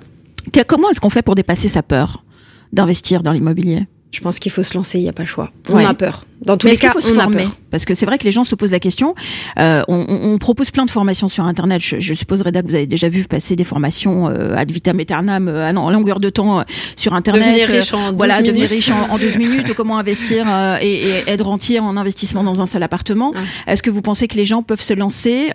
Comment 0.68 0.90
est-ce 0.90 1.02
qu'on 1.02 1.10
fait 1.10 1.24
pour 1.24 1.36
dépasser 1.36 1.68
sa 1.68 1.84
peur 1.84 2.24
d'investir 2.72 3.24
dans 3.24 3.32
l'immobilier? 3.32 3.88
Je 4.12 4.20
pense 4.20 4.40
qu'il 4.40 4.52
faut 4.52 4.64
se 4.64 4.74
lancer, 4.74 5.00
il 5.00 5.04
n'y 5.04 5.10
a 5.10 5.14
pas 5.14 5.24
le 5.24 5.28
choix. 5.28 5.52
On 5.70 5.78
a 5.78 5.94
peur. 5.94 6.26
Dans 6.42 6.58
tous 6.58 6.68
les 6.68 6.76
cas, 6.76 6.92
faut 6.92 7.00
on 7.00 7.02
se 7.02 7.14
former 7.14 7.48
Parce 7.70 7.86
que 7.86 7.94
c'est 7.94 8.06
vrai 8.06 8.18
que 8.18 8.24
les 8.24 8.32
gens 8.32 8.44
se 8.44 8.56
posent 8.56 8.72
la 8.72 8.80
question. 8.80 9.14
Euh, 9.60 9.84
on, 9.88 10.06
on, 10.10 10.38
propose 10.40 10.72
plein 10.72 10.86
de 10.86 10.92
formations 10.92 11.30
sur 11.30 11.46
Internet. 11.46 11.82
Je, 11.82 12.00
je, 12.00 12.14
suppose, 12.16 12.42
Reda, 12.42 12.64
que 12.64 12.68
vous 12.68 12.76
avez 12.76 12.88
déjà 12.88 13.10
vu 13.10 13.24
passer 13.26 13.56
des 13.56 13.64
formations 13.64 14.28
euh, 14.28 14.56
ad 14.56 14.72
vitam 14.72 15.00
aeternam, 15.00 15.48
euh, 15.48 15.72
en 15.72 15.92
longueur 15.92 16.20
de 16.20 16.30
temps 16.30 16.60
euh, 16.60 16.64
sur 16.96 17.14
Internet. 17.14 17.44
Devenir 17.46 17.68
riche 17.68 17.94
en 17.94 18.10
12 18.10 18.18
voilà, 18.18 18.38
minutes. 18.42 18.56
devenir 18.56 18.70
riche 18.70 18.90
en, 18.90 19.14
en 19.14 19.18
12 19.20 19.36
minutes, 19.38 19.74
comment 19.76 20.00
investir 20.00 20.48
et, 20.82 20.88
et, 20.88 21.24
être 21.28 21.46
rentier 21.46 21.80
en 21.80 21.96
investissement 21.96 22.44
dans 22.44 22.60
un 22.60 22.66
seul 22.66 22.82
appartement. 22.82 23.34
Est-ce 23.68 23.84
que 23.84 23.92
vous 23.92 24.02
pensez 24.02 24.28
que 24.28 24.36
les 24.36 24.46
gens 24.46 24.64
peuvent 24.64 24.82
se 24.82 24.94
lancer 24.94 25.52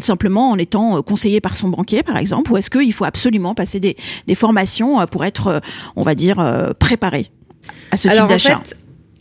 simplement 0.00 0.50
en 0.50 0.56
étant 0.56 1.02
conseillés 1.02 1.40
par 1.40 1.56
son 1.56 1.68
banquier, 1.68 2.02
par 2.02 2.16
exemple, 2.16 2.52
ou 2.52 2.56
est-ce 2.56 2.70
qu'il 2.70 2.92
faut 2.92 3.04
absolument 3.04 3.54
passer 3.54 3.80
des, 3.80 3.96
des 4.26 4.34
formations 4.34 5.04
pour 5.06 5.24
être, 5.24 5.60
on 5.96 6.02
va 6.02 6.14
dire, 6.14 6.36
préparé 6.78 7.30
à 7.90 7.96
ce 7.96 8.08
type 8.08 8.26
d'achat 8.26 8.58
en 8.58 8.64
fait, 8.64 8.76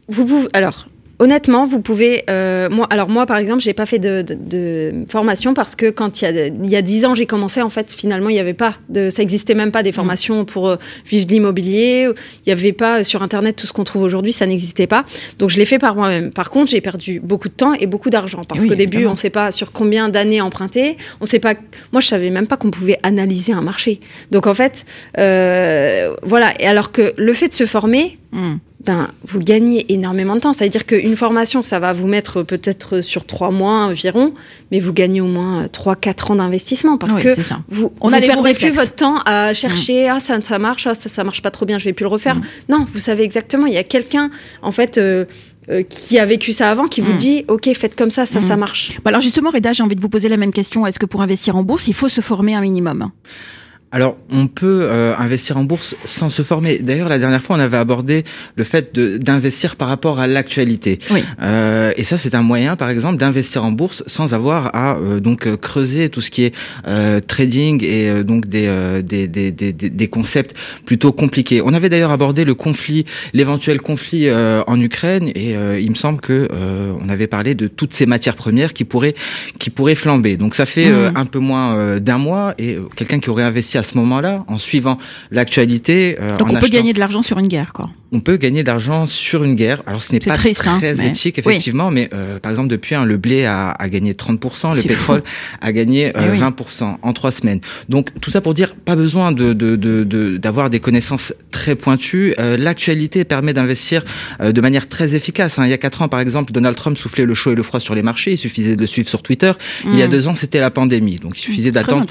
vous 0.10 0.26
pouvez, 0.26 0.48
alors, 0.54 0.88
Honnêtement, 1.20 1.66
vous 1.66 1.82
pouvez. 1.82 2.24
Euh, 2.30 2.70
moi, 2.70 2.86
alors 2.92 3.10
moi, 3.10 3.26
par 3.26 3.38
exemple, 3.38 3.62
j'ai 3.62 3.74
pas 3.74 3.88
fait 3.88 3.98
de, 3.98 4.22
de, 4.22 4.36
de, 4.36 4.94
formation 5.10 5.56
parce 5.56 5.76
que 5.76 5.90
quand 5.90 6.22
il 6.22 6.26
y 6.26 6.28
a 6.28 6.48
il 6.48 6.70
y 6.70 6.76
a 6.76 6.84
dix 6.84 7.06
ans, 7.06 7.16
j'ai 7.16 7.26
commencé. 7.26 7.62
En 7.64 7.70
fait, 7.70 7.92
finalement, 7.92 8.30
il 8.30 8.36
y 8.36 8.40
avait 8.40 8.54
pas 8.54 8.76
de, 8.90 9.10
ça 9.10 9.24
existait 9.24 9.56
même 9.56 9.72
pas 9.72 9.82
des 9.82 9.90
mmh. 9.90 9.94
formations 9.94 10.46
pour 10.46 10.68
euh, 10.70 10.76
vivre 11.10 11.26
de 11.26 11.32
l'immobilier. 11.32 12.08
Il 12.46 12.50
y 12.50 12.52
avait 12.52 12.72
pas 12.72 13.00
euh, 13.00 13.04
sur 13.04 13.24
internet 13.24 13.56
tout 13.56 13.66
ce 13.66 13.74
qu'on 13.74 13.84
trouve 13.84 14.04
aujourd'hui, 14.04 14.32
ça 14.32 14.46
n'existait 14.46 14.86
pas. 14.86 15.06
Donc, 15.40 15.50
je 15.50 15.58
l'ai 15.58 15.66
fait 15.66 15.80
par 15.80 15.96
moi-même. 15.96 16.32
Par 16.32 16.52
contre, 16.52 16.70
j'ai 16.70 16.82
perdu 16.82 17.20
beaucoup 17.20 17.50
de 17.50 17.54
temps 17.54 17.74
et 17.74 17.88
beaucoup 17.88 18.12
d'argent 18.12 18.42
parce 18.48 18.62
oui, 18.62 18.70
qu'au 18.70 18.76
début, 18.76 19.08
on 19.08 19.16
sait 19.16 19.32
pas 19.32 19.50
sur 19.50 19.72
combien 19.72 20.10
d'années 20.10 20.42
emprunter. 20.42 20.98
On 21.20 21.26
sait 21.26 21.40
pas. 21.40 21.56
Moi, 21.94 22.02
je 22.02 22.08
savais 22.08 22.30
même 22.30 22.46
pas 22.46 22.58
qu'on 22.58 22.70
pouvait 22.70 23.00
analyser 23.02 23.54
un 23.54 23.62
marché. 23.62 24.02
Donc, 24.30 24.46
en 24.46 24.54
fait, 24.54 24.86
euh, 25.18 26.16
voilà. 26.22 26.54
Et 26.62 26.68
alors 26.68 26.92
que 26.92 27.14
le 27.18 27.34
fait 27.34 27.48
de 27.50 27.56
se 27.56 27.66
former. 27.66 28.20
Mmh 28.32 28.58
ben, 28.88 29.10
vous 29.26 29.40
gagnez 29.42 29.92
énormément 29.92 30.36
de 30.36 30.40
temps. 30.40 30.54
C'est-à-dire 30.54 30.86
qu'une 30.86 31.18
formation, 31.18 31.62
ça 31.62 31.78
va 31.78 31.92
vous 31.92 32.08
mettre 32.08 32.42
peut-être 32.42 33.02
sur 33.02 33.26
trois 33.26 33.52
mois 33.52 33.84
environ, 33.84 34.34
mais 34.72 34.80
vous 34.80 34.94
gagnez 34.94 35.20
au 35.20 35.28
moins 35.28 35.68
trois, 35.68 35.98
quatre 35.98 36.32
ans 36.32 36.36
d'investissement 36.36 36.98
parce 36.98 37.16
que 37.16 37.36
vous, 37.68 37.92
on 38.00 38.10
ne 38.10 38.20
perdez 38.20 38.54
plus 38.54 38.70
votre 38.70 38.96
temps 38.96 39.20
à 39.26 39.54
chercher, 39.54 40.08
mm. 40.08 40.14
ah, 40.16 40.20
ça, 40.22 40.42
ça 40.42 40.58
marche, 40.58 40.88
ah, 40.88 40.96
ça, 40.96 41.10
ça 41.10 41.26
marche 41.26 41.42
pas 41.42 41.52
trop 41.52 41.66
bien, 41.66 41.80
je 41.80 41.84
vais 41.84 41.92
plus 41.92 42.04
le 42.04 42.10
refaire. 42.10 42.38
Mm. 42.38 42.44
Non, 42.70 42.86
vous 42.90 43.00
savez 43.00 43.24
exactement, 43.24 43.66
il 43.66 43.74
y 43.74 43.78
a 43.78 43.84
quelqu'un, 43.84 44.32
en 44.62 44.72
fait, 44.72 44.98
euh, 44.98 45.26
euh, 45.70 45.84
qui 45.84 46.18
a 46.18 46.26
vécu 46.26 46.54
ça 46.54 46.72
avant, 46.72 46.88
qui 46.88 47.02
vous 47.02 47.14
mm. 47.14 47.18
dit 47.18 47.46
ok 47.50 47.70
faites 47.74 47.98
comme 47.98 48.10
ça, 48.10 48.26
ça 48.26 48.40
ça 48.40 48.56
marche. 48.56 48.94
Bah 49.04 49.10
alors 49.10 49.20
justement 49.20 49.50
Reda, 49.50 49.74
j'ai 49.74 49.84
envie 49.84 49.98
de 49.98 50.02
vous 50.02 50.08
poser 50.08 50.30
la 50.30 50.38
même 50.38 50.54
question. 50.54 50.88
Est-ce 50.88 50.98
que 50.98 51.06
pour 51.06 51.22
investir 51.22 51.58
en 51.58 51.64
bourse, 51.64 51.90
il 51.90 51.94
faut 51.94 52.08
se 52.08 52.22
former 52.22 52.56
un 52.56 52.62
minimum? 52.62 53.12
Alors, 53.94 54.18
on 54.30 54.48
peut 54.48 54.82
euh, 54.84 55.16
investir 55.18 55.56
en 55.56 55.64
bourse 55.64 55.96
sans 56.04 56.30
se 56.30 56.42
former. 56.42 56.80
D'ailleurs, 56.80 57.08
la 57.08 57.20
dernière 57.20 57.42
fois, 57.42 57.56
on 57.56 57.60
avait 57.60 57.78
abordé 57.78 58.26
le 58.58 58.66
fait 58.66 58.94
d'investir 59.00 59.78
par 59.78 59.88
rapport 59.88 60.20
à 60.20 60.28
l'actualité. 60.28 61.00
Oui. 61.10 61.24
Euh, 61.42 61.94
et 61.96 62.04
ça, 62.04 62.18
c'est 62.18 62.36
un 62.36 62.42
moyen, 62.42 62.76
par 62.76 62.90
exemple, 62.90 63.18
d'investir 63.18 63.64
en 63.64 63.72
bourse 63.72 64.04
sans 64.06 64.34
avoir 64.34 64.76
à 64.76 64.98
euh, 64.98 65.22
donc 65.22 65.56
creuser 65.62 66.10
tout 66.10 66.20
ce 66.20 66.32
qui 66.32 66.44
est 66.44 66.56
euh, 66.86 67.22
trading 67.22 67.82
et 67.82 68.24
donc 68.26 68.48
des, 68.48 68.70
des, 69.04 69.30
des, 69.30 69.54
des, 69.54 69.72
des, 69.72 70.08
concepts 70.10 70.54
plutôt 70.86 71.14
compliqués. 71.14 71.62
On 71.64 71.74
avait 71.74 71.88
d'ailleurs 71.88 72.12
abordé 72.12 72.44
le 72.44 72.56
conflit, 72.56 73.06
l'éventuel 73.34 73.80
conflit 73.80 74.30
en 74.32 74.80
Ukraine, 74.80 75.30
et 75.30 75.56
il 75.80 75.90
me 75.90 75.96
semble 75.96 76.20
que 76.20 76.48
on 77.02 77.10
avait 77.10 77.28
parlé 77.28 77.56
de 77.56 77.68
toutes 77.68 77.94
ces 77.94 78.06
matières 78.06 78.36
premières 78.36 78.74
qui 78.74 78.84
pourraient 78.84 79.16
qui 79.60 79.70
pourraient 79.70 79.96
flamber. 79.96 80.38
Donc, 80.38 80.56
ça 80.56 80.66
fait 80.66 80.90
mmh. 80.90 81.14
un 81.16 81.26
peu 81.26 81.40
moins 81.40 82.00
d'un 82.00 82.18
mois, 82.18 82.54
et 82.58 82.78
quelqu'un 82.96 83.20
qui 83.20 83.30
aurait 83.30 83.44
investi 83.44 83.77
à 83.78 83.84
ce 83.84 83.98
moment-là, 83.98 84.44
en 84.48 84.58
suivant 84.58 84.98
l'actualité. 85.32 86.18
Euh, 86.22 86.38
Donc 86.38 86.52
on 86.52 86.60
peut 86.60 86.68
gagner 86.68 86.94
de 86.94 87.00
l'argent 87.00 87.22
sur 87.22 87.40
une 87.40 87.48
guerre, 87.48 87.74
quoi. 87.74 87.88
On 88.12 88.22
peut 88.22 88.38
gagner 88.38 88.64
d'argent 88.64 89.06
sur 89.06 89.44
une 89.44 89.56
guerre. 89.56 89.82
Alors 89.86 90.02
ce 90.02 90.14
n'est 90.14 90.20
pas 90.20 90.34
triste, 90.34 90.64
hein, 90.66 90.78
très 90.78 91.06
éthique, 91.06 91.40
effectivement, 91.40 91.92
mais 91.92 92.10
euh, 92.14 92.40
par 92.40 92.52
exemple 92.52 92.70
depuis, 92.70 92.96
hein, 92.96 93.04
le 93.04 93.18
blé 93.18 93.44
a, 93.46 93.72
a, 93.72 93.90
gagné 93.90 94.14
30%, 94.14 94.76
le 94.76 94.82
pétrole 94.82 95.24
a 95.62 95.72
gagné 95.74 96.16
euh, 96.16 96.34
20% 96.36 96.98
en 97.02 97.14
trois 97.14 97.32
semaines. 97.32 97.60
Donc 97.90 98.12
tout 98.22 98.32
ça 98.32 98.40
pour 98.40 98.54
dire, 98.54 98.76
pas 98.76 98.96
besoin 98.96 99.34
de 99.34 99.52
d'avoir 100.38 100.70
de, 100.70 100.70
de, 100.70 100.78
des 100.78 100.80
connaissances 100.80 101.34
très 101.52 101.76
pointues. 101.76 102.34
Euh, 102.40 102.56
l'actualité 102.56 103.26
permet 103.26 103.54
d'investir 103.54 104.06
euh, 104.40 104.54
de 104.54 104.62
manière 104.62 104.88
très 104.88 105.16
efficace. 105.16 105.60
Hein. 105.60 105.66
Il 105.66 105.70
y 105.70 105.74
a 105.74 105.78
quatre 105.78 106.02
ans, 106.02 106.08
par 106.08 106.22
exemple, 106.22 106.54
Donald 106.54 106.78
Trump 106.78 106.98
soufflait 106.98 107.26
le 107.26 107.34
chaud 107.34 107.52
et 107.52 107.56
le 107.56 107.64
froid 107.64 107.82
sur 107.82 107.94
les 107.94 108.04
marchés. 108.04 108.32
Il 108.32 108.38
suffisait 108.38 108.78
de 108.78 108.82
le 108.82 108.88
suivre 108.88 109.10
sur 109.10 109.22
Twitter. 109.22 109.52
Il 109.86 109.98
y 109.98 110.02
a 110.02 110.08
mmh. 110.08 110.12
deux 110.12 110.28
ans, 110.30 110.36
c'était 110.36 110.62
la 110.62 110.72
pandémie. 110.72 111.20
Donc 111.20 111.38
il 111.38 111.42
suffisait 111.42 111.72
d'attendre 111.72 112.06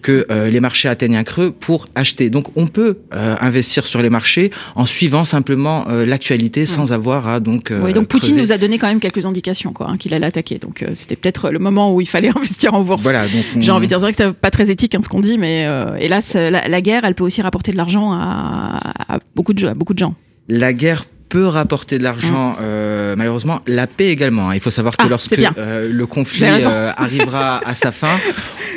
que 0.00 0.26
les 0.48 0.60
marchés 0.60 0.88
atteignent 0.88 1.11
un 1.16 1.24
creux 1.24 1.50
pour 1.50 1.88
acheter. 1.94 2.30
Donc 2.30 2.48
on 2.56 2.66
peut 2.66 2.98
investir 3.12 3.86
sur 3.86 4.02
les 4.02 4.10
marchés 4.10 4.50
en 4.74 4.86
suivant 4.86 5.24
simplement 5.24 5.42
simplement 5.42 6.04
l'actualité 6.04 6.66
sans 6.66 6.92
avoir 6.92 7.26
à 7.26 7.40
donc. 7.40 7.72
oui, 7.82 7.92
donc 7.92 8.06
Poutine 8.06 8.36
nous 8.36 8.52
a 8.52 8.58
donné 8.58 8.78
quand 8.78 8.86
même 8.86 9.00
quelques 9.00 9.26
indications, 9.26 9.72
quoi, 9.72 9.90
hein, 9.90 9.96
qu'il 9.96 10.14
allait 10.14 10.26
attaquer. 10.26 10.58
Donc 10.58 10.84
c'était 10.94 11.16
peut-être 11.16 11.50
le 11.50 11.58
moment 11.58 11.92
où 11.92 12.00
il 12.00 12.08
fallait 12.08 12.28
investir 12.36 12.74
en 12.74 12.82
bourse. 12.82 13.02
Voilà. 13.02 13.24
J'ai 13.58 13.72
envie 13.72 13.86
de 13.86 13.88
dire, 13.88 13.98
c'est 13.98 14.02
vrai 14.02 14.12
que 14.12 14.18
c'est 14.18 14.32
pas 14.32 14.50
très 14.50 14.70
éthique 14.70 14.94
hein, 14.94 15.00
ce 15.02 15.08
qu'on 15.08 15.20
dit, 15.20 15.38
mais 15.38 15.66
hélas, 16.00 16.34
la, 16.34 16.68
la, 16.68 16.80
guerre, 16.80 17.04
elle 17.04 17.14
peut 17.14 17.24
aussi 17.24 17.42
rapporter 17.42 17.72
de 17.72 17.76
l'argent 17.76 18.12
à, 18.12 18.80
à, 19.08 19.18
beaucoup 19.34 19.52
de 19.52 19.66
à 19.66 19.74
beaucoup 19.74 19.94
de 19.94 19.98
gens. 19.98 20.14
La 20.48 20.72
guerre 20.72 21.06
peut 21.32 21.46
rapporter 21.46 21.98
de 21.98 22.02
l'argent, 22.02 22.50
mm. 22.50 22.56
euh, 22.60 23.14
malheureusement, 23.16 23.62
la 23.66 23.86
paix 23.86 24.08
également. 24.08 24.50
Hein. 24.50 24.54
Il 24.54 24.60
faut 24.60 24.70
savoir 24.70 24.98
que 24.98 25.04
ah, 25.06 25.08
lorsque 25.08 25.32
euh, 25.32 25.88
le 25.90 26.06
conflit 26.06 26.44
euh, 26.44 26.92
arrivera 26.94 27.58
à 27.66 27.74
sa 27.74 27.90
fin, 27.90 28.14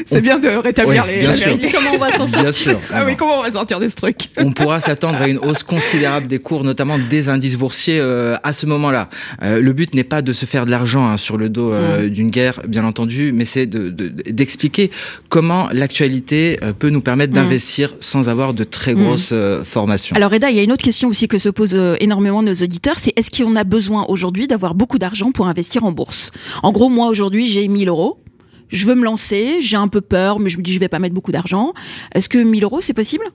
c'est 0.06 0.22
bien 0.22 0.40
de 0.40 0.48
rétablir 0.48 1.06
les. 1.06 1.28
Bien 1.28 1.70
comment 1.74 1.92
on 1.96 1.98
va 1.98 2.16
s'en 2.16 2.28
sortir. 2.28 2.54
Sûr. 2.54 2.80
Ah 2.94 3.04
oui, 3.06 3.18
comment 3.18 3.40
on 3.40 3.44
va 3.44 3.52
sortir 3.52 3.82
de 3.82 3.90
ce 3.90 3.96
truc 3.96 4.30
On 4.38 4.54
pourra 4.54 4.80
s'attendre 4.80 5.22
à 5.22 5.28
une 5.28 5.38
hausse 5.40 5.64
considérable 5.64 6.28
des 6.28 6.40
cours, 6.40 6.64
notamment 6.64 6.98
des 6.98 7.28
indices 7.28 7.58
boursiers 7.58 8.02
à 8.42 8.54
ce 8.54 8.66
moment-là. 8.68 9.10
le 9.42 9.74
but 9.74 9.94
n'est 9.94 10.06
pas 10.06 10.22
de 10.22 10.32
se 10.32 10.46
faire 10.46 10.66
de 10.66 10.72
l'argent 10.72 11.06
hein, 11.06 11.18
sur 11.18 11.36
le 11.36 11.50
dos 11.50 11.74
mm. 11.74 12.08
d'une 12.08 12.30
guerre, 12.30 12.62
bien 12.66 12.86
entendu, 12.86 13.34
mais 13.34 13.44
c'est 13.44 13.66
d'expliquer 13.66 14.88
de, 14.88 14.94
comment 15.28 15.68
l'actualité 15.74 16.58
peut 16.80 16.90
nous 16.90 17.02
permettre 17.02 17.34
mm. 17.34 17.36
d'investir 17.36 17.96
sans 18.00 18.30
avoir 18.30 18.54
de 18.54 18.64
très 18.64 18.94
grosses 18.94 19.34
formations. 19.66 20.16
Alors 20.16 20.34
Eda, 20.34 20.50
il 20.50 20.56
y 20.56 20.60
a 20.60 20.64
une 20.64 20.72
autre 20.72 20.86
question 20.86 21.10
aussi 21.10 21.28
que 21.28 21.38
se 21.38 21.50
pose 21.50 21.76
énormément 22.00 22.45
nos 22.46 22.56
auditeurs, 22.56 22.98
c'est 22.98 23.18
est-ce 23.18 23.30
qu'on 23.30 23.56
a 23.56 23.64
besoin 23.64 24.06
aujourd'hui 24.08 24.48
d'avoir 24.48 24.76
beaucoup 24.76 25.00
d'argent 25.00 25.32
pour 25.32 25.48
investir 25.48 25.84
en 25.84 25.92
bourse? 25.92 26.32
En 26.64 26.72
gros, 26.72 26.90
moi 26.90 27.08
aujourd'hui, 27.08 27.48
j'ai 27.48 27.68
1000 27.68 27.90
euros. 27.90 28.20
Je 28.70 28.86
veux 28.86 28.96
me 28.96 29.04
lancer, 29.04 29.58
j'ai 29.62 29.78
un 29.78 29.88
peu 29.88 30.02
peur, 30.02 30.40
mais 30.40 30.50
je 30.50 30.58
me 30.58 30.64
dis 30.64 30.74
je 30.74 30.80
vais 30.80 30.88
pas 30.88 31.00
mettre 31.00 31.14
beaucoup 31.14 31.32
d'argent. 31.32 31.74
Est-ce 32.14 32.30
que 32.30 32.38
1000 32.38 32.64
euros, 32.64 32.82
c'est 32.82 32.94
possible? 32.94 33.26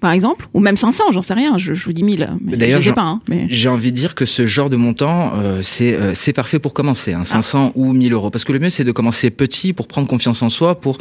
Par 0.00 0.12
exemple, 0.12 0.48
ou 0.52 0.60
même 0.60 0.76
500, 0.76 1.04
j'en 1.12 1.22
sais 1.22 1.34
rien, 1.34 1.56
je, 1.56 1.72
je 1.72 1.84
vous 1.86 1.92
dis 1.92 2.02
1000. 2.02 2.28
D'ailleurs, 2.42 2.82
j'ai 2.82 2.92
hein, 2.96 3.20
J'ai 3.48 3.68
envie 3.68 3.92
de 3.92 3.96
dire 3.96 4.14
que 4.14 4.26
ce 4.26 4.46
genre 4.46 4.68
de 4.68 4.76
montant, 4.76 5.32
euh, 5.36 5.60
c'est 5.62 5.94
euh, 5.94 6.12
c'est 6.14 6.34
parfait 6.34 6.58
pour 6.58 6.74
commencer, 6.74 7.14
hein, 7.14 7.24
500 7.24 7.68
ah. 7.68 7.78
ou 7.78 7.92
1000 7.92 8.12
euros, 8.12 8.30
parce 8.30 8.44
que 8.44 8.52
le 8.52 8.58
mieux 8.58 8.70
c'est 8.70 8.84
de 8.84 8.92
commencer 8.92 9.30
petit 9.30 9.72
pour 9.72 9.88
prendre 9.88 10.06
confiance 10.06 10.42
en 10.42 10.50
soi, 10.50 10.80
pour 10.80 10.98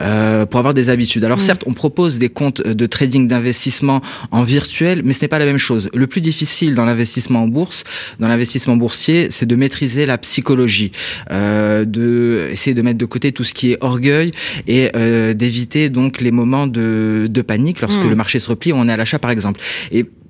euh, 0.00 0.46
pour 0.46 0.58
avoir 0.58 0.72
des 0.72 0.88
habitudes. 0.88 1.24
Alors 1.24 1.38
mm. 1.38 1.42
certes, 1.42 1.64
on 1.66 1.74
propose 1.74 2.18
des 2.18 2.30
comptes 2.30 2.62
de 2.62 2.86
trading 2.86 3.28
d'investissement 3.28 4.00
en 4.30 4.42
virtuel, 4.44 5.02
mais 5.04 5.12
ce 5.12 5.22
n'est 5.22 5.28
pas 5.28 5.38
la 5.38 5.46
même 5.46 5.58
chose. 5.58 5.90
Le 5.94 6.06
plus 6.06 6.22
difficile 6.22 6.74
dans 6.74 6.86
l'investissement 6.86 7.42
en 7.42 7.48
bourse, 7.48 7.84
dans 8.18 8.28
l'investissement 8.28 8.76
boursier, 8.76 9.30
c'est 9.30 9.46
de 9.46 9.56
maîtriser 9.56 10.06
la 10.06 10.16
psychologie, 10.16 10.92
euh, 11.30 11.84
de 11.84 12.48
essayer 12.50 12.74
de 12.74 12.82
mettre 12.82 12.98
de 12.98 13.06
côté 13.06 13.32
tout 13.32 13.44
ce 13.44 13.52
qui 13.52 13.72
est 13.72 13.78
orgueil 13.82 14.32
et 14.66 14.90
euh, 14.96 15.34
d'éviter 15.34 15.90
donc 15.90 16.20
les 16.20 16.30
moments 16.30 16.66
de 16.66 17.26
de 17.28 17.42
panique 17.42 17.80
lorsque 17.82 18.04
mm. 18.04 18.08
le 18.08 18.16
marché 18.16 18.37
se 18.38 18.48
repli, 18.48 18.72
on 18.72 18.88
est 18.88 18.92
à 18.92 18.96
l'achat 18.96 19.18
par 19.18 19.30
exemple. 19.30 19.60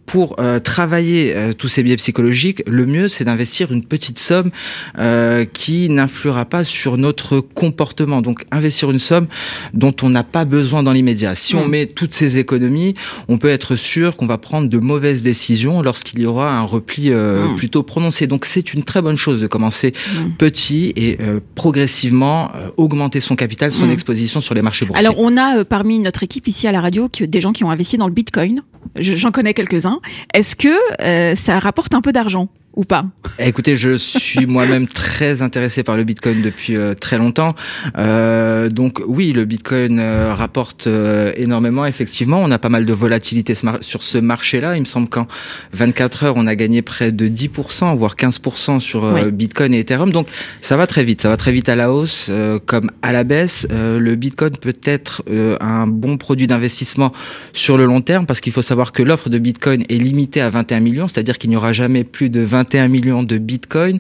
Pour 0.09 0.37
euh, 0.41 0.59
travailler 0.59 1.37
euh, 1.37 1.53
tous 1.53 1.69
ces 1.69 1.83
biais 1.83 1.97
psychologiques, 1.97 2.63
le 2.67 2.87
mieux 2.87 3.09
c'est 3.09 3.25
d'investir 3.25 3.71
une 3.71 3.85
petite 3.85 4.19
somme 4.19 4.51
euh, 4.99 5.45
qui 5.45 5.91
n'influera 5.91 6.47
pas 6.47 6.65
sur 6.65 6.97
notre 6.97 7.41
comportement. 7.41 8.23
Donc 8.23 8.47
investir 8.51 8.91
une 8.91 8.99
somme 8.99 9.27
dont 9.75 9.95
on 10.03 10.09
n'a 10.09 10.25
pas 10.25 10.47
besoin 10.47 10.83
dans 10.83 10.93
l'immédiat. 10.93 11.35
Si 11.35 11.55
on 11.55 11.69
met 11.69 11.85
toutes 11.85 12.15
ces 12.15 12.39
économies, 12.39 12.95
on 13.29 13.37
peut 13.37 13.51
être 13.51 13.77
sûr 13.77 14.17
qu'on 14.17 14.27
va 14.27 14.39
prendre 14.39 14.69
de 14.69 14.79
mauvaises 14.79 15.23
décisions 15.23 15.83
lorsqu'il 15.83 16.21
y 16.21 16.27
aura 16.27 16.57
un 16.57 16.63
repli 16.63 17.11
mm. 17.11 17.57
plutôt 17.57 17.83
prononcé. 17.83 18.27
Donc 18.27 18.47
c'est 18.47 18.73
une 18.73 18.85
très 18.85 19.03
bonne 19.03 19.19
chose 19.19 19.43
de 19.43 19.47
commencer 19.47 19.93
mm. 19.93 20.31
petit 20.39 20.95
et 20.97 21.19
progressivement 21.55 22.51
augmenter 22.79 23.21
son 23.21 23.37
capital, 23.37 23.73
son 23.73 23.91
exposition 23.91 24.41
sur 24.41 24.55
les 24.55 24.63
marchés 24.63 24.87
boursiers. 24.87 25.07
Alors 25.07 25.21
on 25.21 25.37
a 25.37 25.67
parmi 25.67 25.99
notre 25.99 26.23
équipe 26.23 26.49
ici 26.49 26.67
à 26.67 26.73
la 26.73 26.81
radio 26.81 27.09
des 27.21 27.41
gens 27.43 27.53
qui 27.53 27.65
ont 27.65 27.71
investi 27.71 27.99
dans 27.99 28.07
le 28.07 28.15
Bitcoin. 28.15 28.63
J'en 28.97 29.31
connais 29.31 29.55
quelques-uns. 29.55 29.98
Est-ce 30.35 30.57
que 30.57 31.03
euh, 31.03 31.35
ça 31.35 31.59
rapporte 31.59 31.95
un 31.95 32.01
peu 32.01 32.13
d'argent? 32.13 32.49
Ou 32.75 32.85
pas 32.85 33.05
Écoutez, 33.39 33.77
je 33.77 33.97
suis 33.97 34.47
moi-même 34.47 34.87
très 34.87 35.43
intéressé 35.43 35.83
par 35.83 35.97
le 35.97 36.05
Bitcoin 36.05 36.43
depuis 36.43 36.77
euh, 36.77 36.95
très 36.95 37.19
longtemps. 37.19 37.55
Euh, 37.99 38.69
donc 38.69 39.03
oui, 39.07 39.33
le 39.33 39.45
Bitcoin 39.45 39.99
euh, 39.99 40.33
rapporte 40.33 40.87
euh, 40.87 41.33
énormément. 41.37 41.87
Effectivement, 41.87 42.41
on 42.41 42.51
a 42.51 42.59
pas 42.59 42.69
mal 42.69 42.85
de 42.85 42.93
volatilité 42.93 43.55
sur 43.81 44.03
ce 44.03 44.19
marché-là. 44.19 44.77
Il 44.77 44.81
me 44.81 44.87
semble 44.87 45.09
qu'en 45.09 45.27
24 45.73 46.25
heures, 46.25 46.35
on 46.37 46.47
a 46.47 46.55
gagné 46.55 46.83
près 46.83 47.11
de 47.11 47.27
10%, 47.29 47.97
voire 47.97 48.15
15% 48.15 48.81
sur 48.81 49.31
Bitcoin 49.31 49.75
et 49.75 49.81
Ethereum. 49.81 50.13
Donc 50.13 50.29
ça 50.61 50.77
va 50.77 50.87
très 50.87 51.05
vite. 51.05 51.23
Ça 51.23 51.29
va 51.29 51.37
très 51.37 51.53
vite 51.53 51.69
à 51.69 51.77
la 51.77 51.93
hausse 51.93 52.31
comme 52.67 52.91
à 53.03 53.13
la 53.13 53.25
baisse. 53.25 53.67
le 53.71 54.15
Bitcoin 54.15 54.57
peut 54.57 54.77
être 54.85 55.23
un 55.61 55.87
bon 55.87 56.17
produit 56.17 56.47
d'investissement 56.47 57.13
sur 57.53 57.77
le 57.77 57.85
long 57.87 58.01
terme 58.01 58.27
parce 58.27 58.41
qu'il 58.41 58.53
faut 58.53 58.63
savoir 58.63 58.93
que 58.93 59.03
l'offre 59.03 59.29
de 59.29 59.39
Bitcoin 59.39 59.83
est 59.89 59.99
limitée 59.99 60.41
à 60.41 60.51
21 60.51 60.81
millions, 60.81 61.09
c'est-à-dire 61.09 61.39
qu'il 61.39 61.51
n'y 61.51 61.57
aura 61.57 61.73
jamais 61.73 62.05
plus 62.05 62.31
de 62.31 62.41
20 62.41 62.58
21 62.59 62.89
millions 62.89 63.23
de 63.23 63.39
bitcoins. 63.39 63.99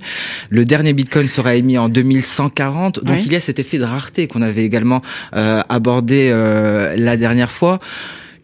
Le 0.50 0.64
dernier 0.64 0.92
bitcoin 0.92 1.28
sera 1.28 1.54
émis 1.54 1.78
en 1.78 1.88
2140. 1.88 3.04
Donc 3.04 3.18
il 3.24 3.32
y 3.32 3.36
a 3.36 3.40
cet 3.40 3.58
effet 3.58 3.78
de 3.78 3.84
rareté 3.84 4.26
qu'on 4.26 4.42
avait 4.42 4.64
également 4.64 5.02
euh, 5.34 5.62
abordé 5.68 6.30
euh, 6.32 6.96
la 6.96 7.16
dernière 7.16 7.50
fois. 7.50 7.78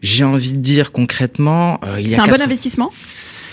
J'ai 0.01 0.23
envie 0.23 0.53
de 0.53 0.59
dire 0.59 0.91
concrètement, 0.91 1.79
euh, 1.83 1.99
il 1.99 2.11
C'est 2.11 2.21
un 2.21 2.27
bon 2.27 2.41
investissement? 2.41 2.89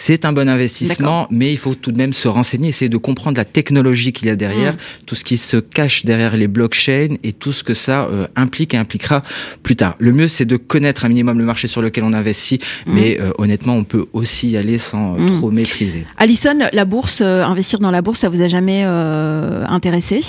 C'est 0.05 0.25
un 0.25 0.33
bon 0.33 0.49
investissement, 0.49 1.29
mais 1.31 1.53
il 1.53 1.59
faut 1.59 1.77
tout 1.77 1.93
de 1.93 1.97
même 1.97 2.13
se 2.13 2.27
renseigner, 2.27 2.71
essayer 2.71 2.89
de 2.89 2.97
comprendre 2.97 3.37
la 3.37 3.45
technologie 3.45 4.13
qu'il 4.13 4.27
y 4.27 4.31
a 4.33 4.35
derrière, 4.35 4.73
mmh. 4.73 5.07
tout 5.07 5.15
ce 5.15 5.23
qui 5.23 5.37
se 5.37 5.59
cache 5.59 6.05
derrière 6.05 6.37
les 6.37 6.49
blockchains 6.49 7.15
et 7.23 7.33
tout 7.33 7.53
ce 7.53 7.63
que 7.63 7.73
ça 7.73 8.09
euh, 8.11 8.27
implique 8.35 8.75
et 8.75 8.79
impliquera 8.79 9.23
plus 9.63 9.77
tard. 9.77 9.95
Le 10.01 10.13
mieux, 10.13 10.27
c'est 10.27 10.45
de 10.45 10.57
connaître 10.57 11.05
un 11.05 11.09
minimum 11.09 11.39
le 11.39 11.45
marché 11.45 11.69
sur 11.69 11.83
lequel 11.83 12.03
on 12.03 12.15
investit, 12.15 12.59
mmh. 12.59 12.93
mais 12.93 13.21
euh, 13.21 13.31
honnêtement, 13.39 13.77
on 13.77 13.85
peut 13.85 14.07
aussi 14.13 14.51
y 14.51 14.57
aller 14.57 14.79
sans 14.79 15.17
mmh. 15.17 15.39
trop 15.39 15.53
maîtriser. 15.53 16.05
Alison, 16.17 16.59
la 16.73 16.85
bourse, 16.85 17.21
investir 17.21 17.79
dans 17.79 17.93
la 17.93 18.03
bourse, 18.03 18.19
ça 18.19 18.29
vous 18.29 18.43
a 18.43 18.49
jamais 18.49 18.83
intéressé? 18.83 20.23